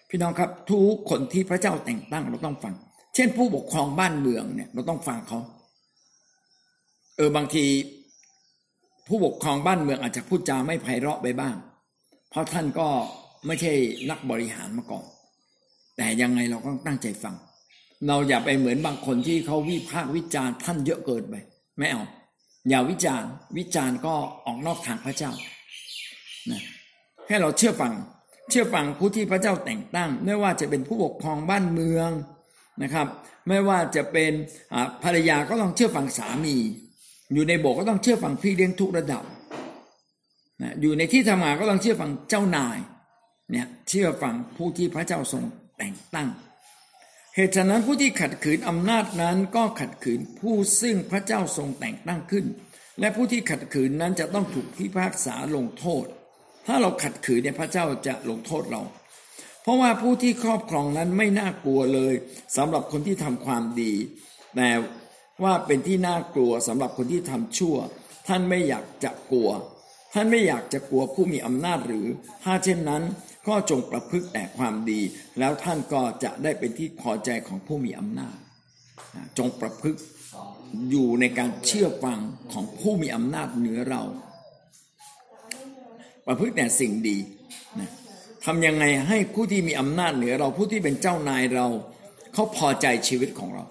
[0.08, 2.74] พี่น้องครับทุกคนที่พระเจ้าแต่งตั้งเราต้องฟัง
[3.14, 5.38] เช่น ผู้ปกครองบ้านเมืองเนี่ยเราต้องฟังเขา
[7.16, 7.64] เออบางที
[9.08, 11.56] ผู้ปกครองบ้านเมืองอาจจะพูดจาไม่ไพเราะไปบ้าง
[12.30, 12.88] เพราะท่านก็
[13.46, 13.72] ไม่ใช่
[14.10, 15.04] นักบริหารมาก่อน
[15.96, 17.34] แต่ยังไงเราก็ตั้งใจฟัง
[18.06, 21.34] เราอย่าไปเหมือนบางคนที่เขาวิพากษ์วิจารณ์ท่านเยอะเกินไป
[21.78, 22.02] ไม่เอา
[22.68, 24.14] อย่าวิจารณ์วิจารณ์ก็
[24.46, 25.32] ออกนอกทางพระเจ้า
[26.50, 26.62] นะ
[27.28, 27.92] ให้เราเชื่อฟัง
[28.50, 32.10] เชื่อฟังผู้ที่พระเจ้าแต่งตั้ง ไม่ว่าจะเป็นผู้ปกครองบ้านเมือง
[32.82, 33.06] นะครับ
[33.48, 34.32] ไม่ว่าจะเป็น
[35.02, 36.56] ภรรยาก็ต้องเชื่อฟังสามี
[37.32, 39.24] อยู่ในโบสถ์ก็ต้องเชื่อฟังพี่เลี้ยงทุกระดับ
[40.62, 42.78] นะอยู่ในที่ทำงานก็ต้องเชื่อฟังเจ้านาย
[43.50, 45.44] เนี่ยเชื่อฟังผู้ที่พระเจ้าทรง
[45.78, 46.28] แต่งตั้ง
[47.40, 52.46] เหตุฉะนั้นผู้ที่ขัดขืนอำนาจนั้นก็ขัดขืนผู้ซึ่งพระเจ้าทรงแต่งตั้งขึ้น
[53.00, 56.06] และผู้ที่ขัดขืนนั้นจะต้องถูกพิพากษาลงโทษ
[56.66, 58.82] ถ้าเราขัดขืนเนี่ยพระเจ้าจะลงโทษเรา
[59.62, 62.14] เพราะว่าผู้ที่ครอบครองนั้นไม่น่ากลัวเลย
[62.56, 63.92] สำหรับคนที่ทำความดี
[64.56, 64.70] แต่
[65.42, 67.76] ว่าเป็นที่น่ากลัวสำหรับคนที่ทำชั่ว
[68.28, 69.50] ท่านไม่อยากจะกลัว
[70.14, 72.06] ท่านไม่อยากจะกลัวผู้มีอำนาจหรือ
[72.44, 73.02] ถ้าเช่นนั้น
[73.48, 75.00] ก็จงประพฤติแต่ความดี
[75.38, 78.36] แล้วท่านก็จะได้เป็นที่พอใจของผู้มีอำนาจ
[79.38, 80.00] จงประพฤติ
[80.90, 82.18] อยู่ในการเชื่อฟัง
[82.52, 84.02] ของผู้มีอำนาจเหนือเรา
[86.26, 87.18] ประพฤติแต่สิ่งดี
[87.78, 87.90] นะ
[88.44, 91.66] ทำยังไงให้ผู้ที่มีอำนาจเหนือเราผู้ที่เป็นเจ้านายเรา
[92.34, 93.64] เขาพอใจชีวิตของเรา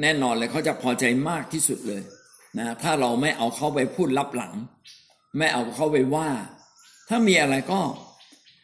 [0.00, 2.02] แน่นอนเลยเขาจะพอใจมากที่สุดเลย
[2.58, 4.54] นะถ้าเราไม่เอาเขาไปพูดลับหลัง
[5.38, 6.28] ไม่เอาเขาไปว่า
[7.08, 7.80] ถ้ามีอะไรก็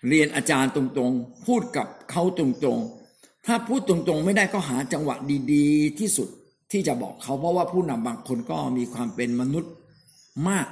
[0.09, 5.17] เรียนอาจารย์ตรงๆ พูดกับเขาตรงๆ ถ้าพูดตรงๆ ไม่ได้ก็หาจังหวะ
[5.53, 6.29] ดีๆ ที่สุด
[6.73, 9.73] ที่จะบอกเขาเพราะว่าผู้นำบางคนก็มีความเป็นมนุษย์
[10.49, 10.67] มาก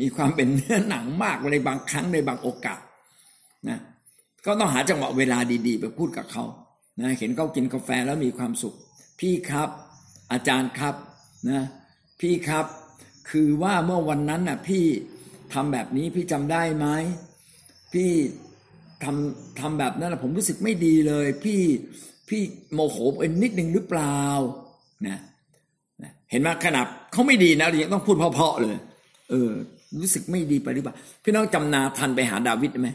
[0.00, 2.80] มีความเป็นเนื้อหนังมากในบางครั้งในบางโอกาส
[3.68, 3.78] นะ
[4.46, 6.44] ก็ต้องหาจังหวะเวลาดีๆ ไปพูดกับเขา
[7.00, 8.74] นะเห็นเขากินกาแฟแล้วมีความสุข
[9.20, 9.68] พี่ครับ
[10.32, 10.94] อาจารย์ครับ
[11.50, 11.62] นะ
[12.20, 12.66] พี่ครับ
[13.30, 14.84] คือว่าเมื่อวันนั้นน่ะพี่
[15.52, 16.86] ทำแบบนี้พี่จำได้ไหม
[17.92, 18.10] พี่
[19.04, 21.60] ทำทำแบบนั้นนะผมรู้สึกไม่ดีเลย พี่
[22.28, 22.42] พี่
[22.74, 24.18] โมโหเป็นนิดนึงหรือเปล่า
[25.06, 25.18] นะ
[26.02, 28.76] นะเห็นไหมขนาดเขาไม่ดีนะเรายังต้องพูดเพาะๆเลย
[29.30, 29.50] เออ
[30.00, 32.90] รู้สึกไม่ดีไปหรือเปล่าพี่น้องจำนาทันไปหาดาวิดไหม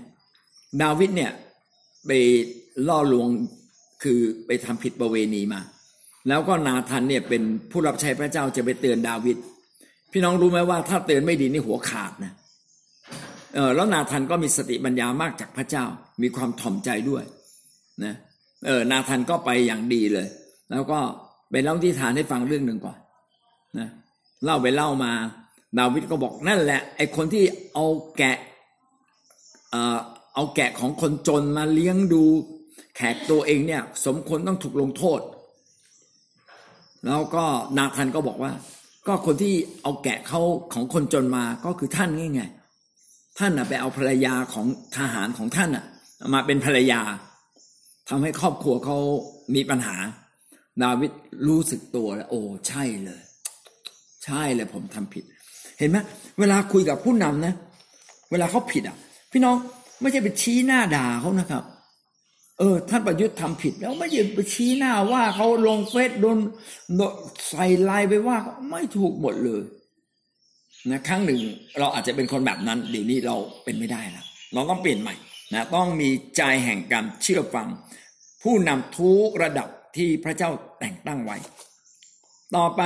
[0.82, 1.32] ดาวิดเนี่ย
[2.08, 2.12] ไป
[2.88, 3.28] ล่อลวง
[4.04, 5.62] คือไปทำผิดประเวณีมา
[6.28, 7.42] แล้วก็นาทันเนี่ยเป็น
[7.72, 9.38] ผู้รับใช้พระเจ้าจะไปเตือนดาวิด
[10.12, 12.34] พี่น้องรู้ไหมว่าถ้าเตือนไม่ดีนี่หัวขาดนะ
[13.76, 15.86] แล้วนาธันก็มีสติปัญญามากจากพระเจ้า
[16.22, 17.24] มีความถ่อมใจด้วย
[18.04, 18.14] นะ
[18.66, 20.28] เออนาธันก็ไปอย่างดีเลย
[20.72, 21.00] แล้วก็
[21.52, 22.98] ไปเล่าที่ฐานให้ฟังเรื่องหนึ่งก่อน
[23.80, 23.90] นะ
[24.44, 25.12] เล่าไปเล่ามา
[25.80, 27.86] ดาวิดก็บอกนั่นแหละไอ้คนที่เอา
[28.18, 28.38] แกะ
[29.72, 30.00] เอ่อ
[30.36, 32.24] เอาแกะของคนจนมาเลี้ยงดู
[32.96, 35.22] แขกตัวเองเนี่ย สมควรต้องถูกลงโทษ
[37.06, 37.44] แล้วก็
[37.78, 38.52] นาธันก็บอกว่า
[39.08, 40.42] ก็คนที่เอาแกะเขา
[40.74, 42.44] ของคนจนมาก็คือท่านนี่ไง
[43.40, 45.86] ท่านน่ะไปเอาภรรยาของทหารของท่านน่ะ
[46.34, 47.02] มาเป็นภรรยา
[48.10, 48.98] ทำให้ครอบครัวเขา
[49.56, 49.96] มีปัญหา
[50.84, 51.12] ดาวิด
[51.48, 53.22] รู้สึกตัวแล้วโอ้ใช่เลย
[54.26, 55.24] ใช่เลยผมทำผิด
[55.80, 55.98] เห็นไหม
[56.40, 57.54] เวลาคุยกับผู้นำนะ
[58.32, 58.98] เวลาเขาผิดอะ
[59.32, 59.56] พี่น้อง
[60.02, 61.64] ไม่ใช่ไปชี้หน้าด่าเขานะครับ
[62.60, 66.38] เออ ท่านประยุทธ์ทำผิด แล้วไม่ใช่ไปชี้หน้าว่าเขาลงเฟซโดน
[67.50, 69.62] ใส่ไลน์ไปว่าเขาไม่ถูกหมดเลย
[70.88, 71.40] นะครั้งหนึ่ง
[71.80, 75.16] เราอาจจะเป็นคนแบบนั้นเดี๋ยวนี้เราเป็นไม่ได้แล้วเราต้องเปลี่ยนใหม่
[75.54, 77.68] นะต้องมีใจแห่งการเชื่อฟัง
[78.44, 81.38] ผู้นำทุกระดับที่พระเจ้าแต่งตั้งไว้
[82.56, 82.82] ต่อไป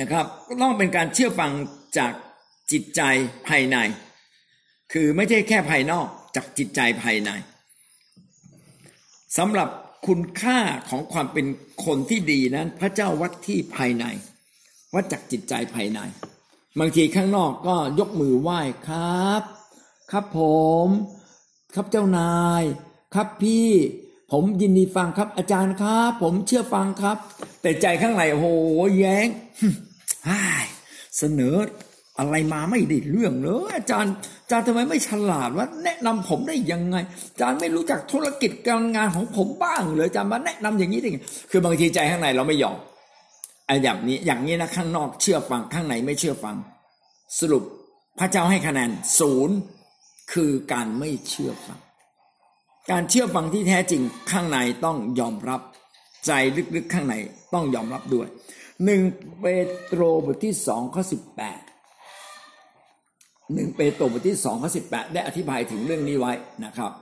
[0.00, 1.52] นะครับก็ต้องเป็นการเชื่อฟัง
[1.98, 2.12] จาก
[2.72, 3.02] จิตใจ
[3.48, 3.76] ภายใน
[4.92, 6.06] คือไม่ใช่แค่ภายนอก
[6.36, 7.30] จากจิตใจภายใน
[9.38, 9.68] สำหรับ
[10.06, 10.58] คุณค่า
[10.88, 11.46] ของความเป็น
[11.84, 14.04] คนที่ดีนั้น พระเจ้าวัดที่ภายใน
[14.94, 16.00] วัดจากจิตใจภายใน
[16.80, 19.42] บางทีข้างนอกก็ยกมือไหว้ครับ
[20.10, 20.40] ครับผ
[20.86, 20.88] ม
[21.74, 22.62] ครับเจ้านาย
[23.14, 23.68] ครับพี่
[24.32, 27.16] ผมยินดีฟังครับ อาจารย์ครับ ผมเชื่อฟังครับ
[27.62, 28.46] แต่ใจข้างในโอ้โห
[28.98, 29.28] แย้ง
[30.28, 30.64] ฮ่าย
[31.18, 31.56] เสนอ
[32.18, 36.96] อะไรมาไม่ได้เรื่องเลยอาจารย์อาจารย์ทำไมไม่ฉลาดว่าแนะนำผมได้ยังไง
[37.32, 42.78] อาจารย์ไม่รู้จักธุรกิจการงานของผมบ้างเลยอาจารย์มาแนะนำอย่างนี้ได้ไงคือบางทีใจข้างในเราไม่ยอม
[43.66, 46.56] ไอ้อย่างนี้อย่างนี้นะข้างนอกเชื่อฟังข้างในไม่เชื่อฟัง
[47.38, 47.62] สรุป
[48.18, 49.56] พระเจ้าให้คะแนนศูนย์
[50.32, 51.78] คือการไม่เชื่อฟัง
[52.90, 55.60] การเชื่อฟังที่แท้จริงข้างในต้องยอมรับ
[56.26, 56.30] ใจ
[56.76, 57.14] ลึกๆข้างใน
[57.54, 58.28] ต้องยอมรับด้วย
[58.84, 59.02] หนึ่ง
[59.40, 59.46] เป
[59.84, 61.60] โตรบทที่สองข้อสิบแปด
[63.54, 66.32] หนึ่งเปโตรบทที่สองข้อสิบแปดได้อธิบายถึงเรื่องนี้ไว้
[66.64, 66.92] นะครับ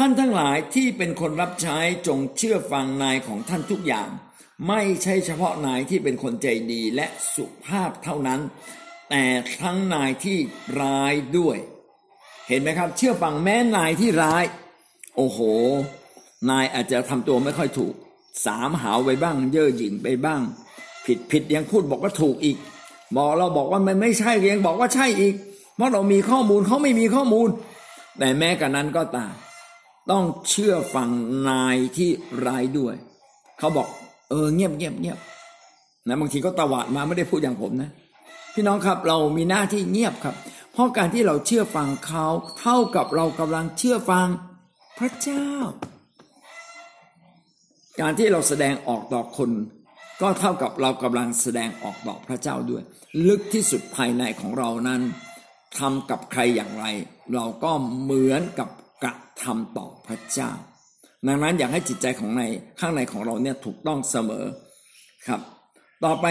[0.00, 4.08] ท่านทั้งหลายที่เป็นคนรับใช้จงเชื่อฟังนายของท่านทุกอย่าง
[4.68, 8.40] ไม่ใช่เฉพาะนายที่เป็นคนใจดีและสุภาพเท่านั้น
[9.10, 9.24] แต่
[9.62, 10.38] ทั้งนายที่
[10.80, 11.56] ร้ายด้วย
[12.48, 14.44] เห็นไหมครับ เชื่อฟังแม้นายที่ร้าย
[15.16, 15.38] โอ้โห
[16.50, 17.94] นายอาจจะทำตัวไม่ค่อยถูก
[18.46, 20.40] สามหาวไปบ้าง เย่อหยิ่งไปบ้าง
[21.06, 22.58] ผิดผิดยังพูดบอกว่าถูกอีก
[23.16, 25.34] บอกเราบอกว่ามันไม่ใช่ยังบอกว่าใช่อีก
[25.76, 27.48] เพราะเรามีข้อมูลเขาไม่มีข้อมูล
[28.18, 29.34] แต่แม้กันนั้นก็ตาม
[30.10, 31.08] ต้องเชื่อฟัง
[31.48, 32.10] นายที่
[32.44, 32.94] ร้ายด้วย
[33.58, 33.88] เขาบอก
[34.30, 35.18] เออเงียบเงียบเงียบ
[36.06, 37.90] นะบางทีก็ตวาดมาไม่ได้พูดอย่างผมนะ
[38.54, 40.34] พี่น้องครับเรามีหน้าที่เงียบครับ
[40.72, 42.26] เพราะการที่เราเชื่อฟังเขา
[42.60, 44.26] เท่ากับเรากำลังเชื่อฟัง
[44.98, 45.46] พระเจ้า
[48.00, 49.50] การที่เราแสดงออกต่อคน
[50.20, 52.82] ก็เท่ากับเรากำลังแสดงออกต่อพระเจ้าด้วย
[53.28, 55.00] ลึกที่สุดภายในของเรานั้น
[55.78, 56.84] ทำกับใครอย่างไร
[57.34, 58.68] เราก็เหมือนกับ
[59.02, 60.50] กระทำต่อพระเจ้า
[61.26, 62.42] ดังนั้นอยากให้จิตใจของใน
[62.80, 64.44] ข้างในของเราเนี่ยถูกต้องเสมอ
[65.26, 65.40] ครับ
[66.04, 66.26] ต่อไป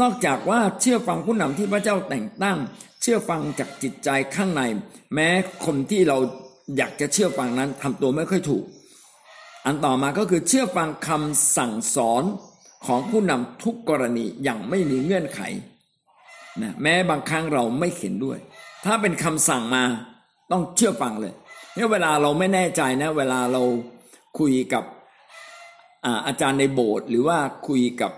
[0.00, 2.58] นอกจากว่าเชื่อฟังผู้นำที่พระเจ้าแต่งตั้ง
[3.02, 4.62] เชื่อฟังจากจิตใจข้างใน
[5.14, 5.28] แม้
[5.64, 6.18] คนที่เรา
[6.76, 8.64] อยากจะเชื่อฟังนั้นทำตัวไม่ค่อยถูก
[9.66, 12.24] อันต่อมาก็คือเชื่อฟังคำสั่งสอน
[12.86, 15.40] ของผู้นำทุกกรณีอย่างไม่มีเงื่อนไข
[16.62, 18.38] นะแม้บางครั้งเราไม่เห็นด้วย
[18.84, 19.84] ถ้าเป็นคำสั่งมา
[20.52, 21.32] ต้องเชื่อฟังเลย
[21.74, 23.62] เนี่ยเวลาเราไม่แน่ใจนะ เวลาเรา
[24.38, 24.84] คุยกับ
[26.26, 28.12] อาจารย์ในโบสถ์หรือว่าคุยกับ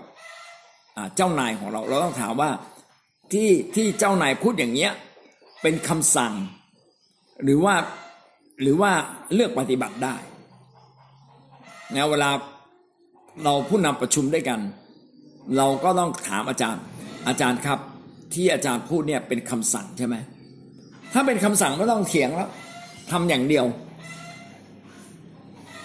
[1.15, 2.49] เจ้านายของเรา เราต้องถามว่า
[3.33, 4.91] ที่ที่เจ้านายพูดอย่างเงี้ย
[5.61, 6.33] เป็นคำสั่ง
[7.43, 7.75] หรือว่า
[8.61, 8.91] หรือว่า
[9.33, 10.15] เลือกปฏิบัติได้
[11.95, 12.29] นะเวลา
[13.43, 14.59] เราผู้นำประชุมด้วยกัน
[15.57, 16.83] เราก็ต้องถามอาจารย์
[17.27, 17.79] อาจารย์ครับ
[18.33, 20.15] ที่อาจารย์พูดเนี่ยเป็นคำสั่งใช่ไหม
[21.13, 22.49] ถ้าเป็นคำสั่งไม่ต้องเถียงแล้ว
[23.11, 23.65] ทำอย่างเดียว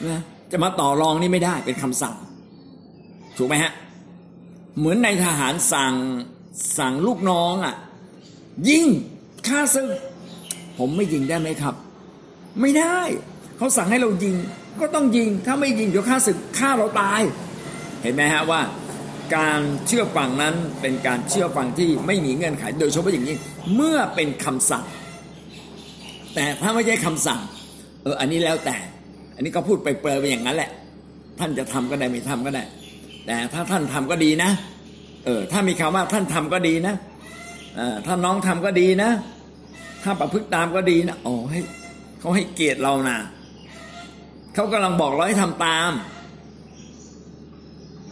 [0.08, 0.20] นะ
[0.52, 2.14] จะมาต่อรองนี่ไม่ได้เป็นคำสั่ง
[3.36, 3.72] ถูกไหมฮะ
[4.78, 5.94] เหมือนในทหารสั่ง
[6.78, 7.74] สั่งลูกน้องอะ่ะ
[8.68, 8.84] ยิง
[9.46, 9.88] ฆ่าศึก
[10.78, 11.74] ผมไม่ยิงได้ไหมครับ
[12.60, 12.98] ไม่ได้
[13.56, 14.34] เขาสั่งให้เรายิง
[14.80, 17.20] ก็ต้องยิงถ้าไม่ยิงเดี๋ยวฆ่าศึกฆ่าเราตาย
[18.02, 18.60] เห็นไหมฮะว่า
[19.36, 23.36] การเชื่อฟังนั้นเป็นการเชื่อฟังที่ไม่มีเงื่อนไข โดยเฉพาะอย่างนี้
[23.74, 24.84] เมื่อเป็นคำสั่ง
[26.34, 27.40] แต่ถ้าไม่ใช่คำสั่ง
[28.02, 28.76] เออ อันนี้แล้วแต่
[29.34, 30.70] อันนี้ก็พูดไปเปรยไปอย่างนั้นแหละ
[31.38, 32.64] ท่านจะทำก็ได้ไม่ทำก็ได้
[33.26, 34.50] แต่ถ้าท่านทำก็ดีนะ
[35.24, 36.94] เออ ถ้ามีคำว่าท่านทำก็ดีนะ
[37.76, 39.10] เออถ้าน้องทำก็ดีนะ
[40.04, 41.60] ถ้าประพฤติตามก็ดีนะโอ้ให้
[42.18, 43.16] เขาให้เกียรติเรานะ
[44.54, 45.90] เขากำลังบอกเราให้ทำตาม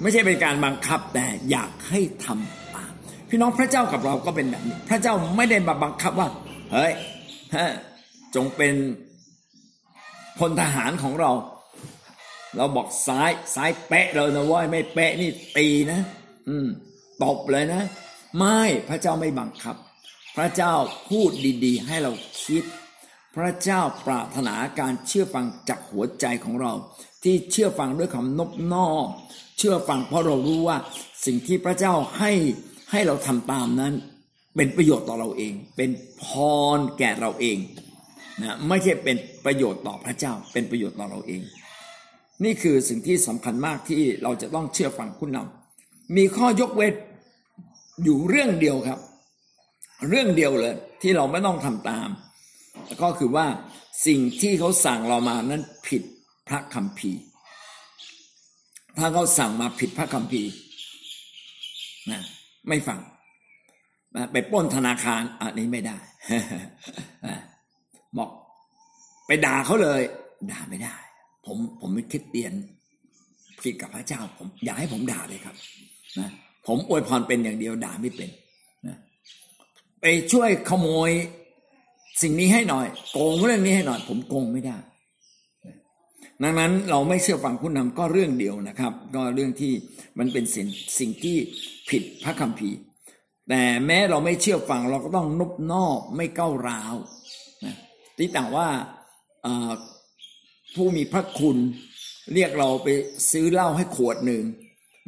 [0.02, 2.92] ไม่ใช่เป็นการบังคับแต่อยากให้ทำตาม
[3.28, 6.28] พี่น้องพระเจ้ากับเราก็เป็นแบบนี้ พระเจ้าไม่ได้บังคับว่า
[6.72, 6.92] เฮ้ย
[8.35, 8.75] จงเป็น
[10.38, 11.33] พลทหารของเรา
[12.57, 16.01] เราบอกซ้ายซ้ายเป๊ะเลยนะว่าไม่เป๊ะนี่ตีนะ
[16.49, 16.68] อืม
[17.23, 17.83] ตบเลยนะ
[18.38, 19.77] ไม่พระเจ้าไม่บังคับ
[20.37, 20.75] พระเจ้า
[21.09, 21.31] พูด
[21.64, 22.12] ดีๆ ให้เรา
[22.45, 22.64] คิด
[23.37, 26.73] พระเจ้าปรารถนาการเชื่อฟังจากหัวใจของเรา
[27.23, 29.07] ที่เชื่อฟังด้วยคำนบนอบ
[29.59, 30.77] เชื่อฟังเพราะเรารู้ว่า
[31.25, 32.33] สิ่งที่พระเจ้าให้
[32.90, 33.95] ให้เราทำตามนั้น
[34.57, 35.90] เป็นประโยชน์ต่อเราเอง เป็น
[36.23, 36.25] พ
[36.77, 37.59] รแก่เราเอง
[38.40, 41.42] นะไม่ใช่เป็นประโยชน์ต่อพระเจ้า เป็นประโยชน์ต่อเราเอง
[42.45, 46.95] นี่คือสิ่งที่สำคัญมากที่เราจะต้องเชื่อฟังผู้นำมีข้อยกเว้น
[48.05, 48.99] อยู่เรื่องเดียวครับ
[50.09, 52.09] เรื่องเดียวเลยที่เราไม่ต้องทำตาม
[53.03, 53.47] ก็คือว่า
[54.07, 56.03] สิ่งที่เขาสั่งเรามานั้นผิด
[56.49, 57.21] พระคัมภีร์
[58.99, 60.51] ถ้าเขาสั่งมาผิดพระคัมภีร์
[62.11, 62.23] นะ
[62.68, 63.01] ไม่ฟัง
[64.16, 65.99] นะไปป้นธนาคารอันนี้ไม่ได้
[68.18, 68.31] บอก
[69.27, 70.03] ไปด่าเขาเลย
[70.51, 70.96] ด่าไม่ได้
[71.46, 72.53] ผมผมไม่คิดเตียน
[73.62, 75.57] ผิดกับพระเจ้า ผมอยากให้ผมด่าเลยครับ
[76.18, 76.31] นะ
[76.66, 78.31] ผมอวยพรเป็นอย่างเดียวด่าไม่เป็น
[78.87, 78.96] นะ
[80.01, 81.11] ไปช่วยขโมย
[82.22, 84.77] สิ่งนี้ให้หน่อย โกงเรื่องนี้ให้หน่อย ผมโกงไม่ได้
[86.42, 89.72] ดังนั้นเราไม่เชื่อฟังผู้นำก็เรื่องเดียวนะครับ ก็เรื่องที่
[90.18, 90.66] มันเป็นสิ่ง
[90.98, 91.37] สิ่งที่
[91.90, 92.79] ผิดพระคัมภีร์
[93.48, 96.94] แต่แม้เราไม่เชื่อฟังเราก็ต้องนบนอบไม่ก้าวร้าว
[98.16, 98.68] ที่ต่างว่า
[100.75, 101.57] ผู้มีพระคุณ
[102.35, 102.88] เรียกเราไป
[103.31, 104.42] ซื้อเหล้าให้ขวดหนึ่ง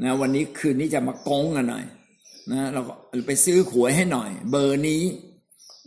[0.03, 1.85] นะวันนี้คืนนี้จะมากงกันหน่อย
[2.53, 2.83] นะเรา
[3.27, 5.03] ไปซื้อหวยให้หน่อย เบอร์นี้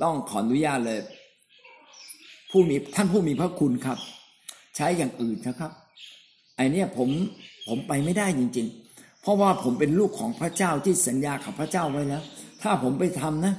[0.04, 1.00] ต้องขออนุญาตเลย
[2.50, 3.98] ผู้มีท่านผู้มีพระคุณครับ
[4.76, 5.72] ใช้อย่างอื่นนะครับ
[6.56, 7.10] ไอเนี้ยผม
[7.68, 12.24] ผมไปไม่ได้จริง ๆ เพราะว่าผมเป็นลูกของพระเจ้าที่สัญญากับพระเจ้าไว้แล้ว
[12.62, 13.54] ถ้าผมไปทำนะ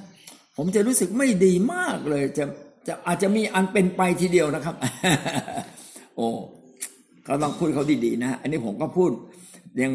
[0.57, 2.45] ผมจะรู้สึกไม่ดีมากเลยจะ
[2.89, 4.75] จะอาจจะมีอันเป็นไปทีเดียวนะครับ
[6.17, 6.29] โอ้
[7.27, 9.11] ก็ต้องพูดเขาดีๆนะอันนี้ผมก็พูด
[9.83, 9.93] ยัง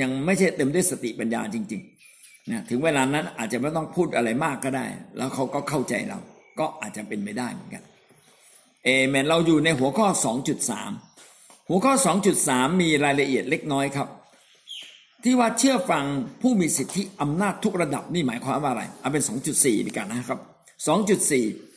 [0.00, 6.18] ยังไม่ใช่เต็มด้วยสติปัญญาจริงๆนะถึงเวลานั้นอาจจะไม่ต้องพูดอะไรมากก็ได้ แล้วเขาก็เข้าใจเรา
[6.58, 7.82] ก็อาจจะเป็นไม่ได้เหมือนกัน
[8.84, 10.06] เอเมนเราอยู่ในหัวข้อ
[10.88, 11.92] 2.3 หัวข้อ
[12.36, 14.08] 2.3 มีรายละเอียดเล็กน้อยครับ
[15.24, 16.04] ที่ว่าเชื่อฟัง
[16.42, 19.22] ผู้มีสิทธิอำนาจทุกระดับนี่หมายความว่าอะไร เอาเป็น
[19.54, 20.40] 2.4ดีกันนะครับ
[20.86, 21.73] 2.4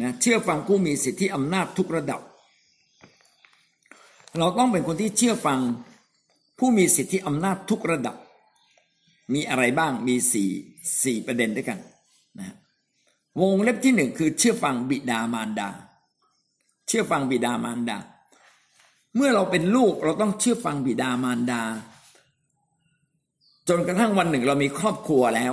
[0.00, 2.20] นะเชื่อฟังผู้มีสิทธิอำนาจทุกระดับ
[4.38, 5.60] เราต้องเป็นคนที่เชื่อฟัง
[6.58, 8.16] ผู้มีสิทธิอำนาจทุกระดับ
[9.34, 10.50] มีอะไรบ้างมีสี่
[11.02, 11.78] สี่ประเด็นด้วยกัน
[12.40, 12.54] นะ
[13.40, 15.68] วงเล็บที่หนึ่งคือเชื่อฟังบิดามารดา
[16.88, 17.98] เชื่อฟังบิดามารดา
[19.16, 21.62] เมื่อเราเป็นลูกเราต้องเชื่อฟังบิดามารดา
[23.68, 25.52] จนกระทั่งวันหนึ่งเรามีครอบครัวแล้ว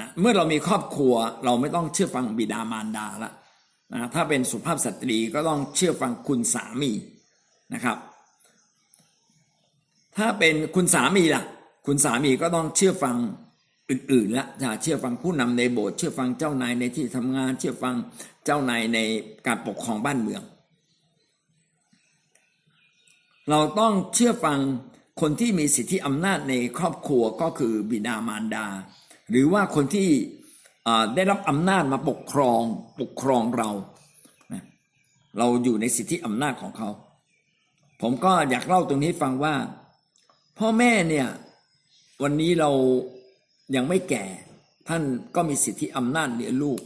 [0.00, 3.32] นะเมื่อเรามีครอบครัวเราไม่ต้องเชื่อฟังบิดามารดาละ
[3.92, 6.92] นะถ้าเป็นสุภาพสตรีก็ต้องเชื่อฟังคุณสามี
[7.74, 7.96] นะครับ
[10.16, 11.44] ถ้าเป็นคุณสามีล่ะ
[11.86, 13.16] คุณสามีก็ต้องเชื่อฟัง
[13.90, 17.94] อื่นๆละจะเชื่อฟังผู้นำในโบสถ์เชื่อฟังเจ้านายในที่ทำงาน เชื่อฟัง
[18.44, 18.98] เจ้านายใน
[19.46, 20.42] การปกครองบ้านเมือง
[23.50, 24.58] เราต้องเชื่อฟัง
[25.20, 28.66] คนที่มีสิทธิอำนาจในครอบครัวก็คือบิดามารดา
[29.30, 30.08] หรือว่าคนที่
[31.14, 32.62] ได้รับอำนาจมาปกครอง
[33.00, 33.70] ปกครองเรา
[35.38, 36.88] เราอยู่ในสิทธิอำนาจของเขา
[38.00, 39.54] ผมก็อยากเล่าตรงนี้ฟังว่า
[40.58, 41.28] พ่อแม่เนี่ย
[42.22, 42.70] วันนี้เรา
[43.76, 44.24] ยังไม่แก่
[44.88, 45.02] ท่าน
[45.34, 46.80] ก็มีสิทธิอำนาจเลี้ยงลูก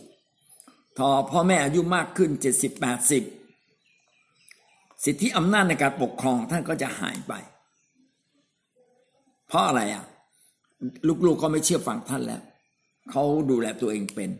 [0.96, 3.24] พอพ่อแม่อายุมากขึ้นเจ็ดสิบแปดสิบ
[5.04, 7.32] สิทธิอำนาจในการปกครองท่านก็จะหายไป
[9.48, 10.04] เพราะอะไรอะ
[11.26, 12.42] ลูกๆก็ไม่เชื่อฟังท่านแล้ว
[13.10, 14.30] เขาดูแลตัวเองเป็น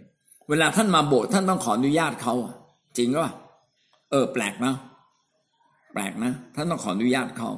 [0.51, 2.35] เวลาท่านมาโบสถ์ท่านต้องขออนุญาตเขา
[2.97, 3.33] จริงป่ะ
[4.11, 4.75] เออ แปลกนะ
[5.93, 7.51] แปลกนะท่านต้องขออนุญาตเขา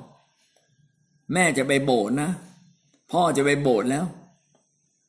[1.32, 2.30] แม่จะไปโบสถ์นะ
[3.12, 4.04] พ่อจะไปโบสถ์แล้ว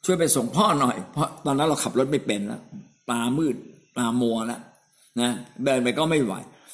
[0.05, 2.61] ช่วยไปส่งพ่อหน่อย เพราะตอนนั้นเราขับรถไม่เป็นแล้ว
[3.11, 3.55] ตามืด
[3.97, 4.61] ตามัวแล้ว
[5.21, 5.31] นะ
[5.65, 6.33] เดินไปก็ไม่ไหว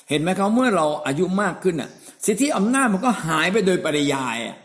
[0.09, 1.89] เห็นไหมเขาเมื่อเราอายุมากขึ้นอะ
[2.25, 4.57] สิทธิอำนาจมันก็หายไปโดยปริยายอะ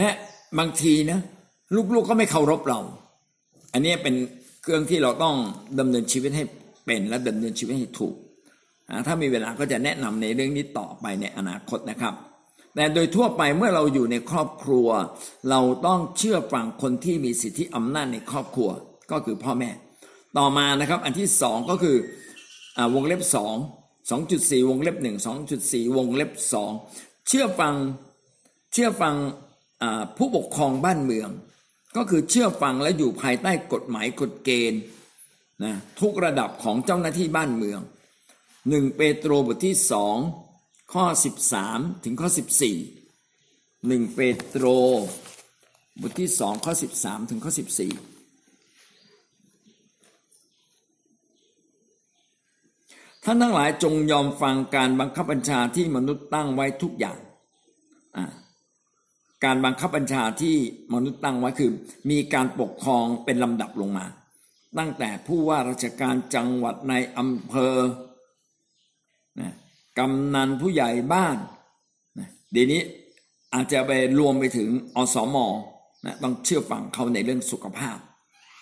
[0.00, 0.14] นะ
[0.58, 1.20] บางทีนะ
[1.74, 2.80] ลูกๆกก็ไม่เคารพเรา
[3.72, 4.14] อันนี้เป็น
[4.62, 5.34] เครื่องที่เราต้อง
[5.78, 6.44] ดำเนินชีวิตให้
[6.86, 8.14] เป็นและดำเนินชีวิตให้ถูก
[9.06, 12.14] ถ้ามีเวลาก็จะแนะนำในเรื่องนี้ต่อไปในอนาคตนะครับ
[12.74, 14.88] แต่โดยทั่วไปเมื่อเราอยู่ในครอบครัว
[15.50, 18.70] เราต้องเชื่อฟังคนที่มีสิทธิอำนาจในครอบครัว
[19.10, 19.70] ก็คือพ่อแม่
[20.38, 21.96] ต่อมานะครับ อันที่สองก็คือ
[22.76, 23.56] อวงเล็บสอง
[24.10, 26.70] สองจุดสี่วงเล็บหนึ่งสองจุดสี่วงเล็บสอง
[27.28, 27.74] เชื่อฟัง
[28.72, 29.14] เชื่อฟัง
[30.16, 31.30] ผู้ปกครองบ้านเมือง
[31.96, 34.80] ก็คือเชื่อฟังและอยู่ภายใต้กฎหมายกฎเกณฑ์
[35.64, 37.80] นะทุกระดับของเจ้าหน้าที่บ้านเมือง
[38.68, 40.16] หนึ่งเปโตรบทที่สอง
[40.92, 41.04] ข้อ
[41.54, 42.28] 13ถึงข้อ
[43.16, 44.66] 14 1เปโตร
[46.00, 47.62] บทที่สองข้อ13ถึงข้อ14
[53.24, 57.18] ท่านทั้งหลายจงยอมฟังการบังคับบัญชาที่มนุษย์ตั้งไว้ทุกอย่าง
[58.16, 58.24] อ่า
[59.44, 60.56] การบังคับบัญชาที่
[60.94, 61.70] มนุษย์ตั้งไว้คือ
[62.10, 64.06] มีการปกครองเป็นลำดับลงมา
[64.78, 67.76] ตั้งแต่ผู้ว่าราชการจังหวัดในอำเภอ
[69.98, 71.36] กำนันผู้ใหญ่บ้าน
[72.52, 72.82] เดี๋ยวนี้
[73.54, 75.36] อาจจะไปรวมไปถึงอสม
[76.06, 77.98] นะต้องเชื่อฟังเขาในเรื่องสุขภาพ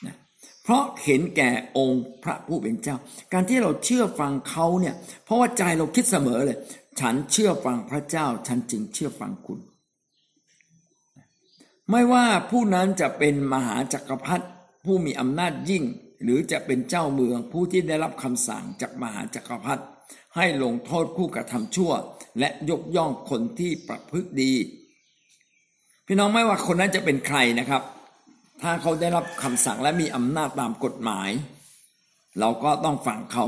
[0.07, 0.17] นะ
[0.63, 2.97] เพราะเห็นแก่องค์พระผู้เป็นเจ้า
[3.33, 6.59] การที่เราเชื่อฟังเขาเนี่ย เพราะว่าใจเราคิดเสมอเลย
[7.01, 9.61] ฉันเชื่อฟังพระเจ้า ฉันจึงเชื่อฟังคุณ
[11.91, 14.47] ไม่ว่าผู้นั้นจะเป็นมหาจักรพรรดิ
[14.85, 15.85] ผู้มีอำนาจยิ่ง
[16.23, 19.85] หรือจะเป็นเจ้าเมืองผู้ที่ได้รับคำสั่งจากมหาจักรพรรดิ
[20.37, 21.93] ให้ลงโทษผู้กระทำชั่ว
[22.39, 24.53] และยกย่องคนที่ประพฤติดี
[26.07, 27.83] พี่น้องไม่ว่าคนนั้นจะเป็นใครนะครับ
[28.63, 31.31] ถ้าเขาได้รับคำสั่งและมีอำนาจตามกฎหมาย
[32.41, 33.45] เราก็ต้องฟังเขา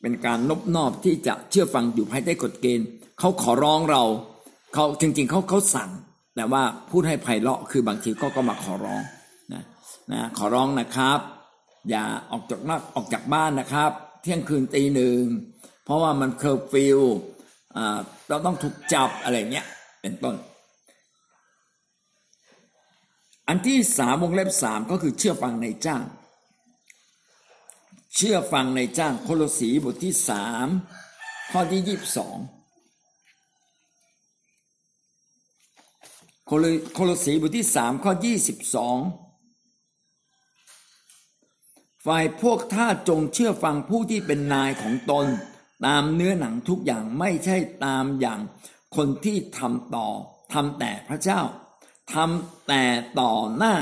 [0.00, 2.86] เป็นการนบนอบที่จะเชื่อฟังอยู่ภายใต้กฎเกณฑ์
[3.18, 4.02] เขาขอร้องเรา
[4.74, 5.90] เขาจริงๆเขาเขาสั่ง
[6.38, 9.02] แต่ว่าพูดให้ไพเราะคือบางทีก็ก็มาขอร้อง
[9.52, 9.62] นะ
[10.12, 11.20] นะขอร้องนะครับ
[11.90, 13.90] อย่าออกจากนอกออกจากบ้านนะครับ
[14.22, 15.20] เที่ยงคืนตีหนึ่ง
[15.84, 16.98] เพราะว่ามันเคอร์ฟิว
[18.28, 19.66] เราต้องถูกจับอะไรเงี้ย
[20.02, 20.34] เป็นต้น
[23.48, 26.02] อันที่สามวงเล็บสามก็คือเชื่อฟังในจ้าง
[28.16, 30.66] เชื่อฟังในจ้างโคโลสีบทที่สาม
[31.50, 32.38] ข้อที่ยี่สิบสอง
[36.48, 38.98] โคโลสีบทที่สามข้อยี่สิบสอง
[42.06, 45.26] ฝ่ายพวกท่าจงเชื่อฟังผู้ที่เป็นนายของตน
[45.86, 48.40] ตามเนื้อหนังทุกอย่างไม่ใช่ตามอย่าง
[48.96, 50.08] คนที่ทำต่อ
[50.52, 51.40] ทำแต่พระเจ้า
[52.14, 52.84] ทำแต่
[53.20, 53.74] ต่อหน้า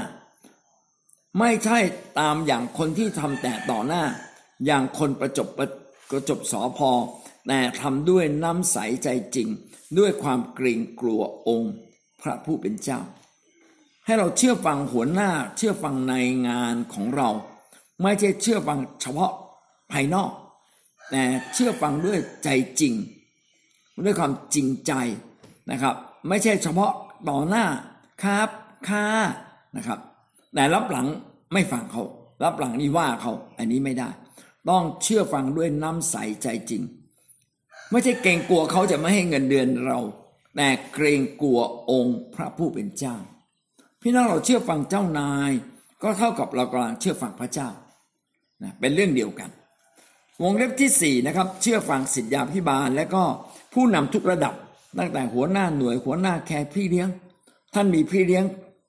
[1.38, 1.78] ไม่ใช่
[2.20, 4.04] ตามอย่างคนที่ทำแต่ต่อหน้า
[4.66, 5.48] อย่างคนประจบ
[6.10, 6.90] ประจบสอพอ
[7.48, 9.48] แต่ทำด้วยน้ำใสใจจริง
[9.98, 11.74] ด้วยความเกรงกลัวองค์
[12.26, 13.00] ระผู้เป็นเจ้า
[14.04, 16.14] ให้เราเชื่อฟังหัวหน้าเชื่อฟังใน
[16.48, 17.28] งานของเรา
[18.02, 19.32] ไม่ใช่เชื่อฟังเฉพาะ
[19.92, 20.30] ภายนอก
[21.10, 21.22] แต่
[21.54, 22.48] เชื่อฟังด้วยใจ
[22.80, 22.94] จริง
[24.04, 24.92] ด้วยความจริงใจ
[25.70, 25.94] นะครับ
[26.28, 26.92] ไม่ใช่เฉพาะ
[27.28, 27.64] ต่อหน้า
[28.22, 28.48] ครับ
[28.88, 29.04] ค่า
[29.76, 29.98] นะครับ
[30.54, 31.06] แต่รับหลัง
[31.52, 32.02] ไม่ฟังเขา
[32.44, 34.08] รับหลังนี่ว่าเขาอันนี้ไม่ได้
[34.68, 36.82] ต้องเชื่อฟังด้วยน้ำใสใจจริง
[37.90, 39.98] ไม่ใช่เกรงกลัวเขาจะไม่ให้เงินเดือนเรา
[40.57, 43.16] แต่เกรงกลัวองค์พระผู้เป็นเจ้า
[44.02, 45.52] พี่น้องเราเชื่อฟังเจ้านาย
[46.02, 47.68] ก็เท่ากับเรากำลังเชื่อฟังพระเจ้า
[48.62, 49.50] นะเป็นเรื่องเดียวกัน
[50.42, 53.22] วงเล็บที่สี่นะครับเชื่อฟังสิทธยาพิบาล และก็
[53.72, 54.54] ผู้นำทุกระดับ
[54.98, 57.09] ตั้งแต่หัวหน้าหน่วยหัวหน้าแคร์พี่เลี้ยง
[57.74, 58.44] ท่านมีพี่เลี้ยง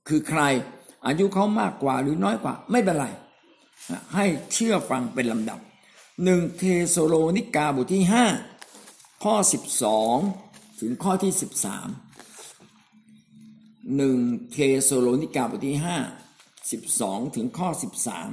[0.08, 0.42] คือใคร
[1.06, 3.08] อายุเขามากกว่าหรือน้อยกว่าไม่เป็นไร
[4.16, 5.60] ให้เชื่อฟังเป็นลำดับ
[6.24, 8.26] หนึ่งเทโซโลนิกาบทที่ห้า
[9.24, 10.18] ข้อสิบสอง
[10.80, 11.88] ถึงข้อที่สิบสาม
[13.98, 14.18] หนึ่ง
[14.52, 15.98] เทโซโลนิกาบทที่ห้า
[16.72, 18.30] สิบสองถึงข้อสิบสาม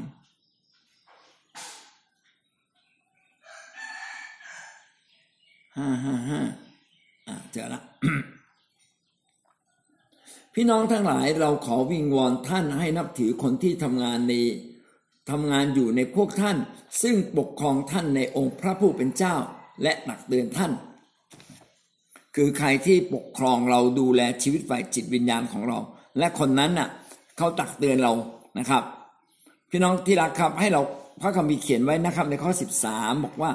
[5.78, 6.40] ห้าห้าห้า
[7.28, 7.82] อ่าเจอละ
[10.54, 14.34] พี่น้องทั้งหลายเราขอวิงวอนท่านให้นับถือคนที่ทำงานใน
[15.30, 16.56] ทำงานอยู่ในพวกท่าน
[17.02, 19.36] ซึ่งปกครองท่านในองค์พระผู้เป็นเจ้า
[19.82, 20.72] และหนักเตือนท่าน
[22.36, 25.78] คือใครที่ปกครองเราดูแลชีวิตฝ่ายจิตวิญญาณของเรา
[26.18, 26.88] และคนนั้นน่ะ
[27.36, 28.12] เขาตักเตือนเรา
[28.58, 28.82] นะครับ
[29.70, 30.82] พี่น้องที่รักครับให้เรา
[31.20, 32.50] พระคัมภีร์เขียนไว้นะครับในข้อ
[32.86, 33.50] 13 บอกว่า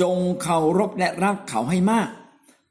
[0.00, 2.08] จงเคารพและรักเขาให้มาก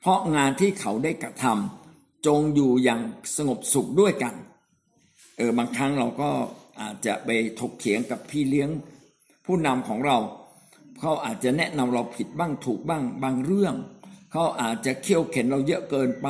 [0.02, 3.02] เพราะงานที่เขาได้กระทำจงอยู่อย่าง
[3.36, 4.34] สงบสุขด้วยกัน
[5.38, 6.30] เออบางครั้งเราก็
[6.82, 7.30] อาจจะไป
[7.60, 8.70] ถกเถียงกับพี่เลี้ยง
[9.46, 10.18] ผู้นำของเรา
[11.00, 13.76] เขาอาจจะแนะนำเราผิดบ้างถูกบ้างบางเรื่อง
[14.38, 16.28] เขาอาจจะเคี่ยวเข็นเราเยอะเกินไป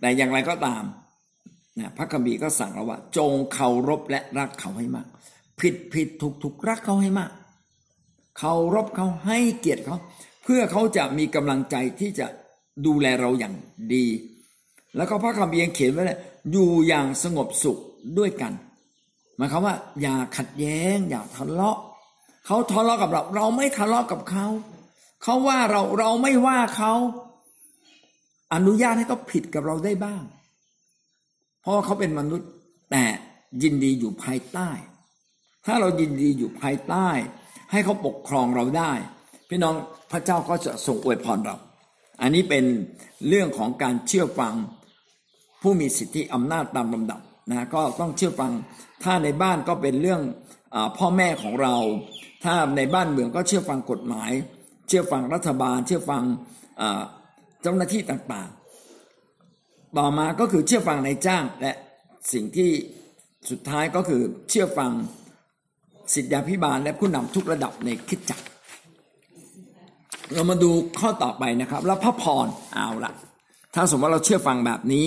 [0.00, 0.84] แต่อย่างไรก็ตาม
[1.78, 5.06] นะพระคัมภีร์ก็สั่งเราว่า จงเคารพและรักเขาให้มาก
[5.60, 7.30] ผิดผิดถูกถูกรักเขาให้มาก
[8.38, 9.96] เคารพเขาให้เกียรติเขา
[10.44, 12.26] เพื่อเขาจะมีกำลังใจที่จะ
[12.86, 13.54] ดูแลเราอย่าง
[13.94, 14.06] ดี
[14.96, 16.18] แล้วก็พระคำเบียงเขียนไว้เลย
[16.52, 17.78] อยู่อย่างสงบสุข
[18.18, 18.52] ด้วยกัน
[19.36, 21.78] หมายความว่า อย่าขัดแย้ง อย่าทะเลาะ
[22.46, 24.46] เขาทะเลาะกับเรา เราไม่ทะเลาะกับเขา
[25.24, 26.92] เขาว่าเราเราไม่ว่าเขา
[28.54, 30.22] อนุญาตให้เขาผิดกับเราได้บ้าง
[31.62, 32.48] เพราะเขาเป็นมนุษย์
[32.90, 33.04] แต่
[33.62, 34.70] ยินดีอยู่ภายใต้
[35.66, 37.08] ถ้าเรายินดีอยู่ภายใต้
[37.70, 38.92] ให้เขาปกครองเราได้
[39.48, 39.74] พี่น้อง
[40.10, 41.56] พระเจ้าก็จะทรงอวยพรเรา
[42.20, 42.64] อันนี้เป็น
[43.28, 44.54] เรื่องของการเชื่อฟัง
[45.62, 47.20] ผู้มีสิทธิอำนาจตามลำดับ
[47.50, 48.52] นะก็ต้องเชื่อฟัง
[49.04, 50.20] ถ้าในบ้านก็เป็นเรื่อง
[50.74, 51.76] อพ่อแม่ของเรา
[52.44, 54.30] ถ้าในบ้านเมืองก็เชื่อฟังกฎหมาย
[54.88, 56.22] เชื่อฟังรัฐบาล เชื่อฟัง
[57.62, 61.72] เจ้าหน้าที่ต่างๆ ต่อมาก็คือเชื่อฟังในจ้างและ
[62.32, 62.70] สิ่งที่
[63.50, 64.90] สุดท้ายก็คือเชื่อฟัง
[66.14, 68.44] สิทธยาพิบาลและผู้นำทุกระดับในคิดจักร
[70.32, 73.12] เรามาดูข้อต่อไปนะครับ แล้วพระพรเอาละ
[73.74, 75.06] ถ้าสมมติเราเชื่อฟังแบบนี้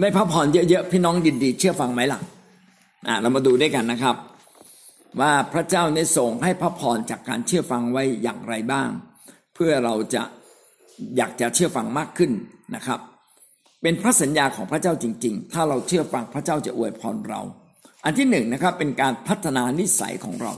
[0.00, 2.20] ได้พระพรเยอะๆพี่น้องดินดี เชื่อฟังไหมล่ะ
[3.08, 4.16] อ่าเรามาดูด้วยกันนะครับ
[5.20, 8.90] ว่าพระเจ้าในทรงให้พระพรจากการเชื่อฟังไว้อย่างไรบ้าง
[9.54, 10.22] เพื่อเราจะ
[11.16, 12.32] อยากจะเชื่อฟังมากขึ้น
[12.74, 13.00] นะครับ
[13.82, 17.40] เป็นพระสัญญาของพระเจ้าจริง ๆ ถ้าเราเชื่อฟังพระเจ้าจะอวยพรเรา
[18.04, 20.52] อันที่หนึ่งนะครับเป็นการพัฒนานิสัยของเรา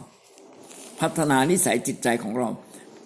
[1.00, 2.48] พัฒนานิสัยจิตใจของเรา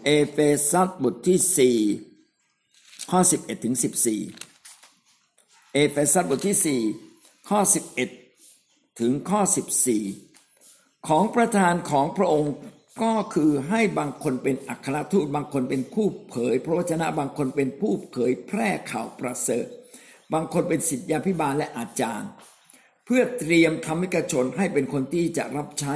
[0.04, 0.38] เอเฟ
[0.70, 3.74] ซัสบทที่4ข้อ11ถึง
[4.74, 6.82] 14เอเฟซัสบทที่
[7.12, 7.60] 4ข้อ
[8.30, 9.40] 11ถึงข้อ
[9.88, 10.27] 14
[11.06, 12.54] ของประธานของพระองค์
[13.02, 19.66] ก็คือให้บางคนเป็นอัครทูตบางคนเป็นผู้เผย พระวจนะบางคนเป็นผู้เผยแพร่ข่าวประเสริฐ
[20.32, 22.30] บางคนเป็นศิษยาพิบาลและอาจารย์
[23.04, 25.94] เพื่อเตรียมธรรมิกชนให้เป็นคนที่จะรับใช้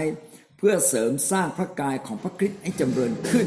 [0.58, 3.46] เพื่อเสริมสร้างพระกายของพระคริสต์ให้จำเริญขึ้น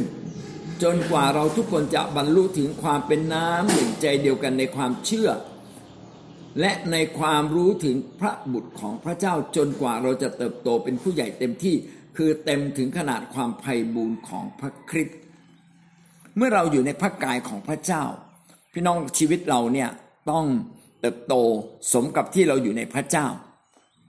[0.83, 5.29] จนกว่าเราทุกคนจะบรรลุถึงความเป็นน้ำหนึ่งใจเดียวกันในความเชื่อ
[6.59, 11.75] และในความรู้ถึงพระบุตรของพระเจ้าจนกว่าเราจะเติบโตเป็นผู้ใหญ่เต็มที่
[12.17, 15.17] คือเต็มถึงขนาดความไพ่บูรณ์ของพระคริสต์
[16.37, 18.03] เมื่อเราอยู่ในพระกายของพระเจ้า
[18.73, 19.89] พี่น้องชีวิตเราเนี่ย
[20.31, 20.45] ต้อง
[21.01, 21.33] เติบโต
[21.93, 23.27] สมกับที่เราอยู่ในพระเจ้า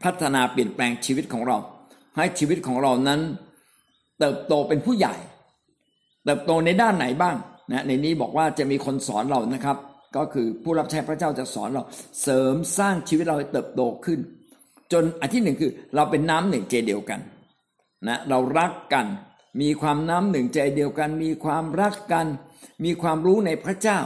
[0.02, 1.58] พัฒนาเปลี่ยนแปลงชีวิตของเรา
[2.16, 3.20] ให้ชีวิตของเรานั้น
[4.18, 5.14] เติบโตเป็นผู้ใหญ่
[6.24, 7.36] เติบโตในด้านไหนบ้าง
[7.72, 9.76] นะในนี้บอกว่าจะมีคนสอนเรานะครับ
[10.16, 11.82] ก็คือผู้รับใช้พระเจ้าจะสอนเรา
[12.22, 14.20] เสริมสร้างชีวิตเราให้เติบโตขึ้น
[14.92, 17.20] จนอันที่หนึ่งคือเราเป็นน้ำหนึ่งใจเดียวกัน
[18.08, 19.06] นะเรารักกัน
[19.60, 22.26] มีความน้ำหนึ่งใจเดียวกัน มีความรักกัน
[22.84, 23.98] มีความรู้ในพระเจ้า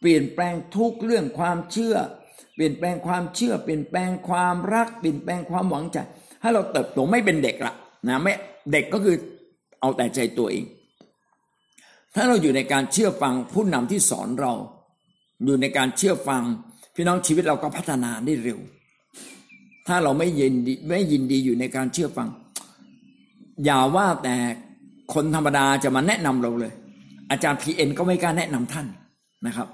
[0.00, 1.96] เปลี่ยนแปลงทุกเรื่องความเชื่อ
[2.54, 5.98] เปลี่ยนแปลงความเชื่อ เปลี่ยนแปลงความรัก เปลี่ยนแปลงความหวังใจ
[6.40, 7.74] ให้เราเติบโตไม่เป็นเด็กละ
[8.08, 8.32] นะไม่
[8.72, 9.16] เด็กก็คือ
[9.80, 10.64] เอาแต่ใจตัวเอง
[12.14, 14.52] ถ้าเราอยู่ในการเชื่อฟังผู้นำที่สอนเรา
[15.44, 16.42] อยู่ในการเชื่อฟัง
[16.94, 18.58] พี่น้องชีวิตเราก็พัฒนาได้เร็ว
[19.86, 22.28] ถ้าเราไม่ยินดีไม่ยินดีอยู่ในการเชื่อฟัง
[23.64, 24.36] อย่าว่าแต่
[25.14, 26.72] คนธรรมดาจะมาแนะนำเราเลย
[27.30, 28.86] อาจารย์พีเอ็นก็ไม่กล้าแนะนำท่าน
[29.46, 29.68] นะครับ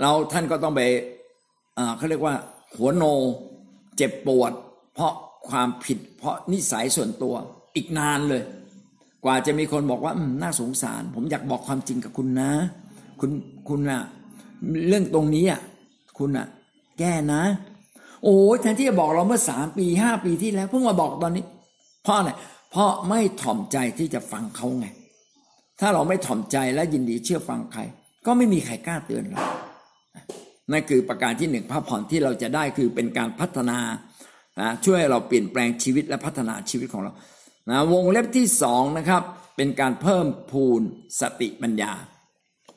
[0.00, 0.80] เราท่านก็ต้องไป
[1.96, 2.34] เขาเรียกว่า
[2.76, 3.04] หัวโน
[3.96, 4.52] เจ็บปวด
[4.94, 5.12] เพราะ
[5.48, 7.34] ความผิด เพราะนิสัยส่วนตัว
[7.76, 8.42] อีกนานเลย
[9.24, 10.12] กว่าจะมีคนบอกว่า
[10.42, 12.50] น่าสงสาร ผมอยากบอกความจริงกับคุณนะ
[13.20, 13.30] คุณ
[13.68, 14.02] คุณอะ
[14.88, 15.60] เรื่องตรงนี้อะ
[16.18, 16.46] คุณอะ
[16.98, 17.42] แก้นะ
[18.22, 21.44] โอ้แทนที่จะบอกเราเมื่อสามปีห้าปีที่แล้ว เพิ่งมาบอกตอนนี้
[22.02, 22.30] เพราะอะไร
[22.70, 24.86] เพราะไม่ถ่อมใจที่จะฟังเขาไง
[25.80, 27.80] ถ้าเราไม่ถ่อมใจและยินดีเชื่อฟังใคร
[28.26, 29.42] ก็ไม่มีใครกล้าเตือนเรา
[30.72, 33.78] นั่นคือประการที่หนึ่งพระพรที่เราจะได้คือเป็นการพัฒนา
[34.84, 37.12] ช่วยเราเปลี่ยนแปลงชีวิตและพัฒนาชีวิตของเรา
[37.70, 39.22] นะวงเล็บที่สองนะครับ
[39.56, 40.82] เป็นการเพิ่มพูน
[41.20, 41.92] สติปัญญา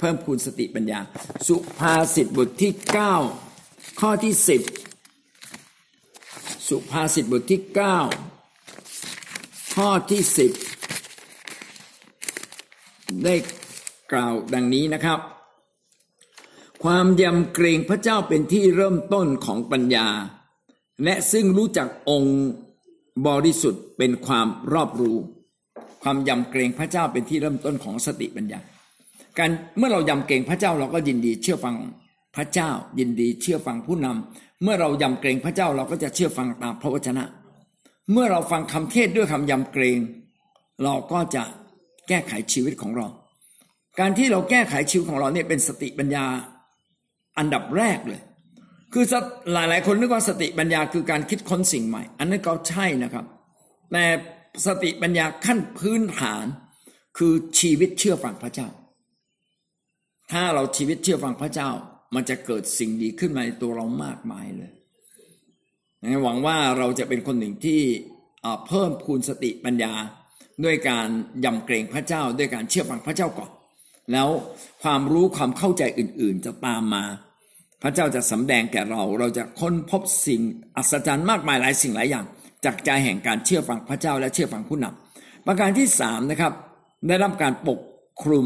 [0.04, 0.99] พิ่มพูนสติปัญญา
[1.47, 2.72] สุภาษิตบทที่
[3.32, 4.34] 9 ข้อที่
[5.30, 7.62] 10 สุภาษิตบทที่
[8.49, 10.32] 9 ข้อที่ 10
[13.24, 13.36] ได้
[14.12, 15.20] กล่าวดังนี้นะครับ
[16.84, 20.08] ความยำเกรงพระเจ้าเป็นที่เริ่มต้นของปัญญา
[21.04, 22.39] และซึ่งรู้จักองค์
[23.28, 25.18] บริสุทธิ์เป็นความรอบรู้
[26.04, 28.60] ความยำเกรงพระเจ้าเป็นที่เริ่มต้นของสติปัญญา
[29.40, 31.76] การเมื่อเรายำเกรงพระเจ้าเราก็ยินดีเชื่อฟัง
[32.36, 32.70] พระเจ้า
[33.00, 37.24] ยินดีเชื่อฟังผู้นำเมื่อเรายำเกรงพระเจ้าเราก็จะเชื่อฟังตามพระวจนะ
[38.12, 40.00] เมื่อเราฟังคำเทศด้วยคำยำเกรง
[40.84, 41.44] เราก็จะ
[42.08, 43.08] แก้ไขชีวิตของเรา
[44.00, 46.26] การที่เราแก้ไขชีวิตของเราเนี่ยเป็นสติปัญญา
[47.38, 48.22] อันดับแรกเลย
[48.94, 49.06] คือ
[49.54, 53.26] หลายหลายคนนึกว่าสติปัญญาคือการคิดค้นสิ่งใหม่ อันนั้นก็ใช่นะครับ
[53.92, 54.06] แต่
[54.66, 56.46] สติปัญญาขั้นพื้นฐาน
[57.18, 58.68] คือชีวิตเชื่อฟังพระเจ้า
[60.32, 61.69] ถ้าเราชีวิตเชื่อฟังพระเจ้า
[62.15, 64.71] มันจะเกิดสิ่งดีขึ้นมาในตัวเรามากมายเลย
[66.24, 67.82] หวังว่าเราจะเป็นคนหนึ่งที่
[68.67, 69.93] เพิ่มพูนสติปัญญา
[70.63, 71.07] ด้วยการ
[71.45, 73.51] ยำเกรงพระเจ้า ด้วยการเชื่อฟังพระเจ้าก่อน
[74.11, 74.30] แล้ว
[74.84, 77.03] ความรู้ความเข้าใจอื่น ๆ จะตามมา
[77.84, 80.41] พระเจ้าจะสำแดงแก่เรา เราจะค้นพบสิ่ง
[80.78, 82.26] อัศจรรย์มากมายหลายสิ่งหลายอย่าง
[82.65, 86.53] จากใจแห่งการเชื่อฟังพระเจ้าและเชื่อฟังผู้นำประการที่สามนะครับ
[87.07, 87.80] ได้รับการปก
[88.24, 88.45] คลุม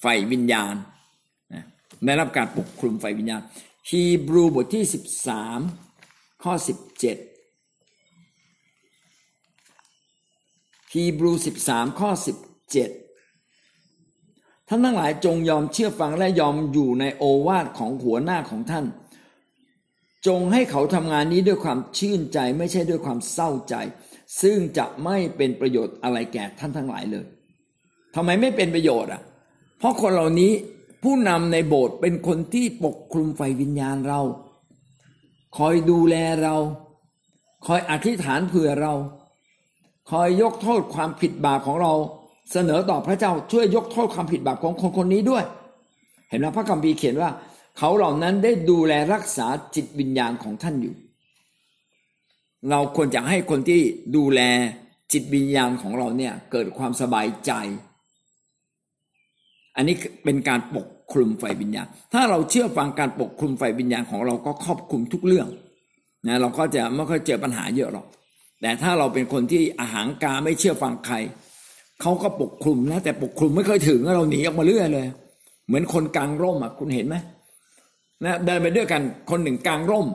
[0.00, 0.74] ไฟวิญญาณ
[2.04, 3.42] ได้รับการปกคลุมไฟวิญญาณ
[3.90, 5.60] ฮีบรูบทที่สิบสาม
[6.42, 7.16] ข้อสิบเจ็ด
[10.92, 12.36] ฮีบรูสิบสามข้อสิบ
[12.72, 12.90] เจ็ด
[14.68, 18.86] ท่านทั้งหลายจงยอมเชื่อฟังและยอมอยู่ในโอวาทของหัวหน้าของท่าน
[20.26, 23.74] จงให้เขาทำงานนี้ด้วยความชื่นใจไม่ใช่ด้วยความเศร้าใจ
[24.42, 27.26] ซึ่งจะไม่เป็นประโยชน์อะไรแก่ท่านทั้งหลายเลย
[28.14, 29.22] ทำไมไม่เป็นประโยชน์อะ
[29.78, 30.52] เพราะคนเหล่านี้
[31.02, 34.20] ผู้นำในโบสถ์เป็นคนที่ปกคลุมไฟวิญญาณเรา
[35.58, 36.56] คอยดูแลเรา
[37.66, 38.94] คอยอธิษฐานเผื่อเรา
[40.10, 41.92] คอยยกโทษความผิดบาปของเรา
[42.52, 45.44] เสนอต่อพระเจ้าช่วยยกโทษความผิดบาปของคนคนนี้ด้วย
[46.28, 47.30] เห็นไหมพระคัมภีร์เขียนว่า
[47.78, 50.94] เขาเหล่านั้นได้ดูแลรักษาจิตวิญญาณของท่านอยู่
[52.70, 53.80] เราควรจะให้คนที่
[54.16, 54.40] ดูแล
[55.12, 57.52] จิตวิญญาณของเราเนี่ยเกิดความสบายใจ
[59.76, 65.48] อันนี้เป็นการปก คลุมไฟวิญญาณ ถ้าเราเชื่อฟังการปกคลุมไฟวิญญาณของเราก็ครอบคลุมทุกเรื่อง
[66.26, 68.06] นะเราก็จะไม่ค่อยเจอปัญหาเยอะหรอก
[68.60, 71.16] แต่ถ้าเราเป็นคนที่อาหางกาไม่เชื่อฟังใคร
[72.00, 75.06] เขาก็ปกคลุมนะแต่ปกคลุมไม่เคยถึงเราหนีออกมาเรื่อยเลย
[75.66, 77.16] เหมือนคนกลางร่มอะคุณเห็นไหม
[78.24, 80.06] นะเดินไปด้วยกันคนหนึ่งกลางร่ม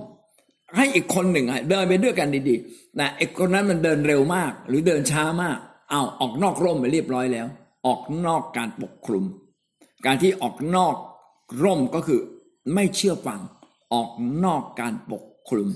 [0.76, 5.58] ให้อีกคนหนึ่งเดินไปด้วยกันดีๆนะไอ้คนนั้นมันเดินเร็วมาก หรือเดินช้ามาก
[5.90, 7.48] เอาออกนอกร่มไปเรียบร้อยแล้ว
[7.88, 9.24] ออกนอกการปกคลุม
[10.06, 10.96] การที่ออกนอก
[11.64, 12.22] ร่มก็คือ
[12.74, 13.42] ไม่เชื่อฟัง
[13.94, 14.10] ออก
[14.46, 15.70] นอกการปกคลุม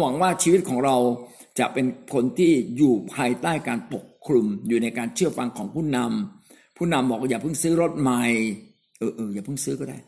[0.00, 0.96] หวังว่าชีวิตของเรา
[1.58, 8.22] จะเป็นคนที่อยู่ภายใต้การปกคลุม อยู่ในการเชื่อฟังของผู้นำผู้นำบอกอย่าเพิ่งซื้อรถใหม่
[8.98, 9.98] เออเอออย่าเพิ่งซื้อก็ได้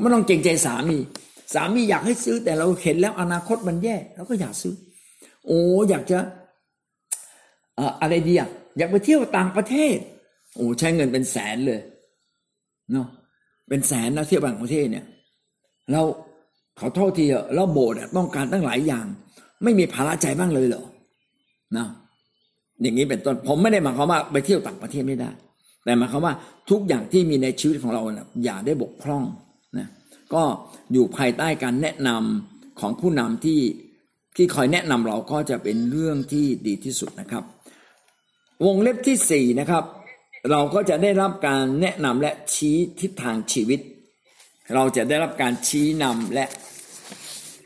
[0.00, 0.98] ไม่ต้องเกรงใจสามี
[1.54, 4.74] สามีอยากให้ซื้อแต่เราเห็นแล้วอนาคตมันแย่เราก็อยากซื้อ
[5.46, 6.18] โอ้อยากจะ
[8.00, 8.48] อะไรดีอะ
[8.78, 9.96] อยากไปเที่ยวต่างประเทศ
[10.54, 11.80] โอ้ใช้เงินเป็นแสนเลย
[12.92, 13.06] เนาะ
[13.68, 15.04] เป็นแสนนะเที่ยวต่างประเทศเนี่ย
[15.92, 16.02] เรา
[16.78, 19.06] ขอโทษทีเถอะแล้วโบสถ์ต้องการตั้งหลายอย่าง
[19.62, 20.84] ไม่มีภาระใจบ้างเลยเหรอ
[21.76, 21.86] นะ
[22.82, 25.30] อย่างนี้เป็นต้นผมไม่ได้หมายความว่าไปเที่ยวต่างประเทศไม่ได้
[25.84, 26.34] แต่หมายความว่า
[26.70, 29.24] ทุกอย่างที่มีในชีวิตของเรานะอย่าได้บกพร่อง
[29.78, 29.88] นะ
[30.34, 30.42] ก็
[30.92, 33.60] อยู่ภายใต้การแนะนำของผู้นำที่
[34.36, 37.44] ที่คอยแนะนำเราก็จะเป็นเรื่องที่ดีที่สุดนะครับ
[38.64, 39.84] วงเล็บที่สี่นะครับ
[40.50, 43.80] เราก็จะได้รับการแนะนำและชี้ทิศทางชีวิต
[44.74, 46.44] เราจะได้รับการชี้นำและ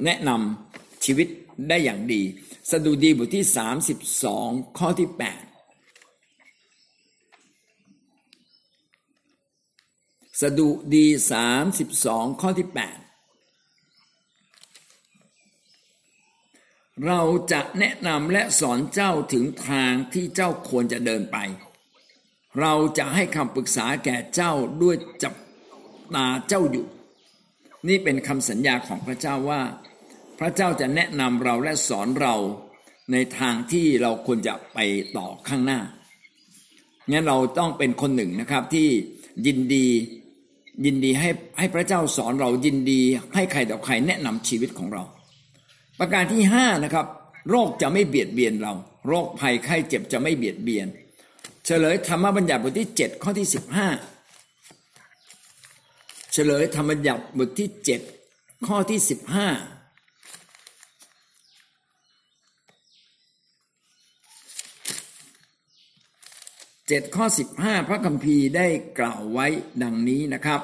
[0.05, 1.29] แนะนำชีวิต
[1.69, 2.23] ได้อย่างดี
[2.71, 3.45] สดุดีบทที่
[4.11, 5.21] 32 ข้อที่ 8
[10.43, 11.07] สดุดี
[11.75, 12.77] 32 ข้อที่ 8
[17.07, 17.21] เรา
[17.53, 21.39] จะแนะนำและสอนเจ้าถึงทางที่เจ้าควรจะเดินไป
[22.61, 24.53] เราจะให้คำปรึกษาแก่เจ้า
[24.83, 25.35] ด้วยจับ
[26.15, 26.87] ตาเจ้าอยู่
[27.89, 29.61] นี่เป็นคำสัญญาของพระเจ้าว่า
[30.39, 32.35] พระเจ้าจะแนะนำเราและสอนเรา
[33.13, 34.79] ในทางที่เราควรจะไป
[35.17, 35.81] ต่อข้างหน้า
[37.11, 38.89] งั้นเราต้องเป็นคนหนึ่งนะครับที่
[39.47, 39.87] ยินดี
[40.85, 43.01] ยินดีให้ให้พระเจ้าสอนเรายินดี
[43.35, 45.03] ให้ใครต่อใครแนะนำชีวิตของเรา
[45.99, 47.07] ประการที่ห้านะครับ
[47.51, 48.73] โรคจะไม่เบียดเบียนเรา
[49.09, 50.87] โรคภัยไข้เจ็บจะไม่เบียดเบียน
[51.71, 53.89] เฉลยธรรมบัญญัติบทที่เจ็ดข้อที่สิบห้า
[56.33, 58.01] เฉลยธรรมบัญญัติบทที่เจ็ด
[58.67, 59.49] ข้อที่สิบห้า
[66.89, 68.67] เจ็ดข้อสิบห้าพระคัมภีร์ได้
[68.99, 69.47] กล่าวไว้
[69.83, 70.61] ดังนี้นะครับ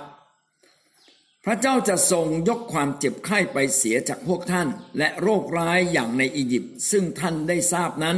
[1.45, 8.17] พระเจ้าจะทรงยกความเจ็บไข้ไปเสียจากพวกท่าน และโรคร้ายอย่างในอียิปต์ซึ่งท่านได้ทราบนั้น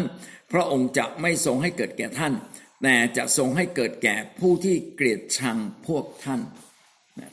[0.53, 2.35] พระองค์จะไม่ทรงให้เกิดแก่ท่าน
[2.83, 5.57] แต่จะทรงให้เกิดแก่ผู้ที่เกลียดชัง
[5.87, 6.41] พวกท่าน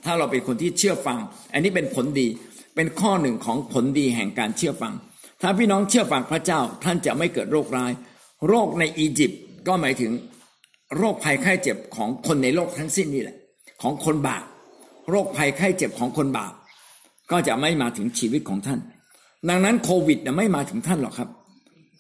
[0.06, 1.20] ถ้าเราเป็นคนที่เชื่อฟัง
[1.54, 2.28] อันนี้เป็นผลดี
[2.76, 4.94] เป็นข้อหนึ่งของผลดีแห่งการเชื่อฟัง
[5.42, 7.92] ถ้าพี่น้องเชื่อฟังพระเจ้าท่านจะไม่เกิดโรคร้าย
[8.48, 10.12] โรคในอียิปต์ก็หมายถึง
[10.98, 13.38] โรคภัยไข้เจ็บของคนในโลกทั้งสิ้นนี่แหละ
[13.82, 14.44] ของคนบาป
[15.10, 16.54] โรคภัยไข้เจ็บของคนบาป
[17.32, 18.80] ก็จะไม่มาถึงชีวิตของท่าน
[19.50, 21.30] ดังนั้นโควิดไม่มาถึงท่านหรอกครับ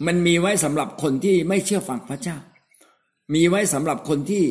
[0.06, 2.38] มันมีไว้สำหรับคนที่ไม่เชื่อฟังพระเจ้า
[3.34, 4.44] มีไว้สำหรับคนที่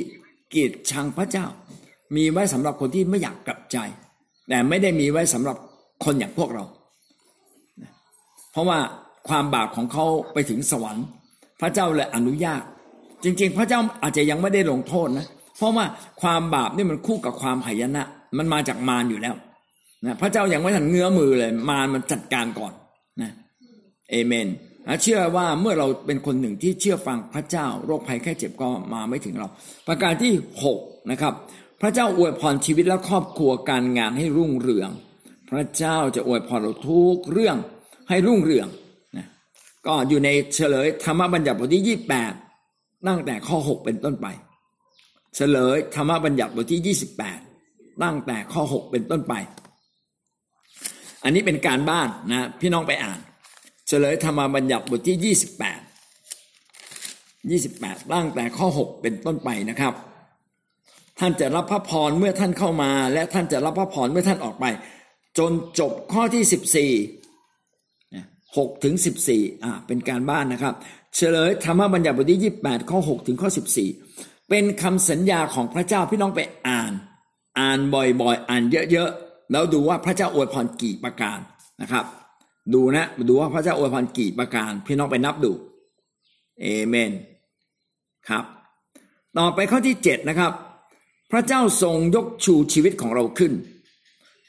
[0.51, 1.47] เกลียดชังพระเจ้า
[2.17, 3.77] มีไว้สำหรับคนที่ไม่อยากกลับใจ
[4.49, 5.57] แต่ไม่ได้มีไว้สำหรับ
[6.05, 6.65] คนอย่างพวกเรา
[8.53, 8.79] เพราะว่า
[9.29, 11.07] ความบาปของเขาไปถึงสวรรค์
[11.61, 12.63] พระเจ้าเลยอนุญาต
[13.25, 15.27] จริง ๆ พระเจ้าอาจจะยังไม่ได้ลงโทษนะ
[15.59, 15.85] เพราะว่า
[16.23, 18.03] ความบาปนี่มันคู่กับความหายนะ
[18.39, 19.35] มันมาจากมารอยู่แล้ว
[20.07, 22.73] นะพระเจ้ายังไม่ทันเงื้อมือเลย มารมันจัดการก่อน
[23.23, 23.31] นะ
[24.11, 24.49] เอเมน
[25.03, 29.49] เชื่อว่าเมื่อเราเป็นคนหนึ่งที่เชื่อฟังพระเจ้าโรคภัยแค่เจ็บก็มาไม่ถึงเรา
[29.87, 30.33] ประการที่
[30.73, 31.35] 6นะครับ
[31.81, 34.91] พระเจ้าอวยพรชีวิตและครอบครัวการงานให้รุ่งเรือง
[35.51, 37.57] พระเจ้าจะอวยพรเราทุกเรื่อง
[38.09, 38.69] ให้รุ่งเรือง
[39.17, 39.27] นะ
[39.87, 41.99] ก็อยู่ในเฉลยธรรมบัญญัติบทที่
[42.49, 44.27] 28ตั้งแต่ข้อ6เป็นต้นไป
[45.37, 46.97] เฉลยธรรมบัญญัติบทที่
[47.53, 49.35] 28ตั้งแต่ข้อ6เป็นต้นไป
[51.25, 53.19] อันนี้เป็นการบ้านนะพี่น้องไปอ่าน
[53.93, 55.35] ฉลยธรรมบัญญัติบทที่
[57.55, 59.95] 28 28ตั้งแต่ข้อ 6 เป็นต้นไปนะครับ
[61.19, 64.65] ท่านจะรับพระพรเมื่อท่านเข้ามา และท่านจะรับพระพรเมื่อท่านออกไป
[65.39, 68.95] จนจบข้อที่ 14 6ถึง
[69.29, 70.75] 14อ่าเป็นการบ้านนะครับ
[71.17, 73.51] เฉลยธรรมบัญญัติบทที่ 28 ข้อ 6 ถึงข้อ
[73.99, 76.93] 14 เป็นคำสัญญาของพระเจ้าพี่น้องไปอ่าน
[77.59, 78.63] อ่านบ่อยๆ อ่าน
[78.93, 81.39] เยอะๆ แล้วดูว่าพระเจ้าอวยพรกี่ประการ
[81.83, 82.05] นะครับ
[82.75, 85.53] ดูนะดูว่าพระเจ้าอวยพรกี่ประการ พี่น้องไปนับดู
[86.61, 87.13] เอเมน
[88.29, 88.45] ครับ
[89.39, 90.53] ต่อไปข้อที่7นะครับ
[91.33, 93.53] พระเจ้าทรงยกชูชีวิตของเราขึ้น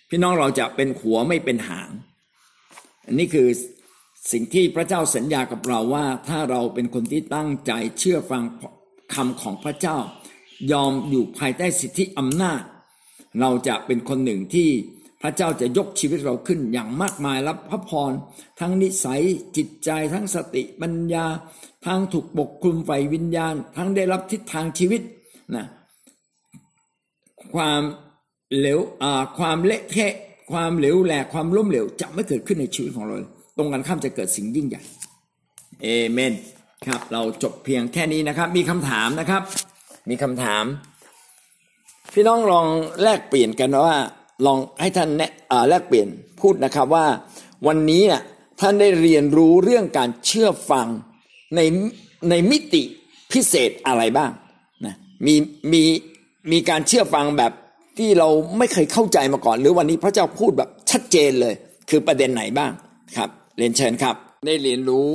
[0.09, 1.89] พี่น้องเราจะเป็นหัวไม่เป็นหาง
[3.05, 3.47] อันนี้คือ
[4.32, 8.43] สิ่งที่พระเจ้าสัญญากับเราว่าถ้าเราเป็นคนที่ตั้งใจเชื่อฟัง
[9.14, 9.97] คำของพระเจ้า
[10.72, 12.61] ยอมอยู่ภายใต้สิทธิอำนาจ
[13.41, 14.70] เราจะเป็นคนหนึ่งที่
[15.24, 18.11] พระเจ้าจะยกชีวิตเราขึ้นอย่างมากมายรับพระพร
[18.59, 19.21] ทั้งนิสัย
[19.57, 21.26] จิตใจทั้งสติปัญญา
[21.86, 25.01] ทั้งถูกปกคลุมไฟวิญญาณ ทั้งได้รับทิศทางชีวิต
[25.55, 25.65] นะ
[27.55, 27.82] ความ
[28.57, 28.80] เหลว
[29.38, 30.13] ความเละเทะ
[30.51, 33.15] ความเหลวแหลกความล้มเหลวจะไม่เกิดขึ้นในชีวิตของเรา
[33.57, 34.82] ตรงกันข้ามจะเกิดสิ่งยิ่งใหญ่
[35.82, 36.34] เอเมน
[36.88, 39.43] ครับ เราจบเพียงแค่นี้นะครับ มีคำถามนะครับ
[40.09, 40.63] มีคำถาม
[42.13, 42.67] พี่น้องลอง
[43.01, 43.97] แลกเปลี่ยนกันว่า
[44.45, 45.09] ลองให้ท่าน
[45.69, 46.07] แลกเปลี่ยน
[46.41, 47.05] พูดนะครับว่า
[47.67, 48.21] วันนี้น่ะ
[48.61, 50.88] ท่านได้เรียนรู้เรื่องการเชื่อฟัง
[51.55, 51.61] ใน
[52.29, 52.84] ในมิติ
[53.34, 54.31] พิเศษอะไรบ้าง
[54.86, 55.36] นะมี
[55.73, 55.84] มี
[56.51, 57.51] มีการเชื่อฟังแบบ
[57.97, 61.53] ที่เราไม่เคยเข้าใจมาก่อน หรือวันนี้พระเจ้าพูดแบบชัดเจนเลย
[61.89, 62.71] คือประเด็นไหนบ้าง
[63.17, 64.15] ครับเรียนเชิญครับ
[64.47, 65.07] ได้เรียนรู้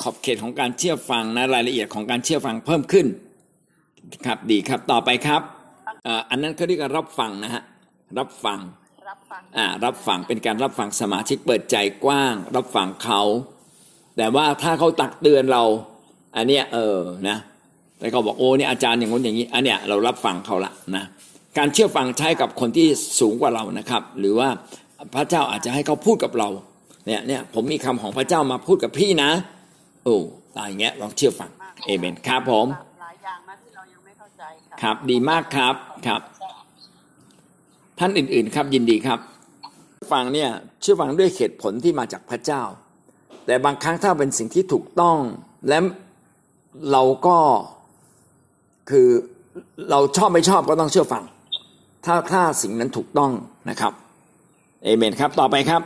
[0.00, 3.06] ขอบเขตของการเชื่อฟังนะรายละเอียดของการเชื่อฟังเพิ่มขึ้น
[4.26, 5.42] ครับดีครับต่อไปครับ
[6.30, 7.62] อันนั้นเขาเรียกว่ารับฟังนะฮะ
[8.18, 8.60] รับฟัง
[9.08, 13.22] รับฟังอ่ารับฟังเป็นการรับฟังสมาชิกเปิดใจกว้าง รับฟังเขา
[14.16, 15.64] แต่ว่าถ้าเขาตักเตือนเรา
[16.36, 16.98] อันเนี้ยเออ
[17.28, 17.38] นะ
[17.98, 21.04] แต่เขาบอกโอ้เนี่ยอาจารย์อย่างนู้นอย่างนี้ อันเนี้ยเรารับฟังเขาละนะ
[21.58, 22.88] การเชื่อฟังใช้กับคนที่
[23.20, 24.48] สูงกว่าเรานะครับ หรือว่า
[25.14, 26.48] พระเจ้าอาจจะให้เขาพูดกับเรา
[27.06, 29.30] เนี่ยเนี่ยผมมีคำของพระเจ้ามาพูดกับพี่นะ
[30.04, 30.16] โอ้
[30.56, 31.50] ตายอย่างเงี้ยลองเชื่อฟัง
[31.86, 32.66] เอเมนครับผม
[33.02, 34.42] หลายอย่างนะที่เรายังไม่เข้าใจ
[34.82, 35.74] ครับ ดีมากครับ
[36.06, 36.20] ครับ
[37.98, 39.18] ท่านอื่น ๆ ครับยินดีครับ
[40.12, 42.62] ฟังเนี่ยเชื่อฟังด้วยเหตุผลที่มาจากพระเจ้า
[43.46, 45.18] แต่บางครั้งถ้าเป็นสิ่งที่ถูกต้อง
[45.68, 45.78] และ
[46.92, 47.38] เราก็
[48.90, 49.08] คือ
[49.90, 51.24] เราชอบไม่ชอบก็ต้องเชื่อฟัง
[52.04, 53.30] ถ้าถ้าสิ่งนั้นถูกต้อง
[53.70, 53.92] นะครับ
[54.84, 55.82] เอเมนครับ ต่อไปครับ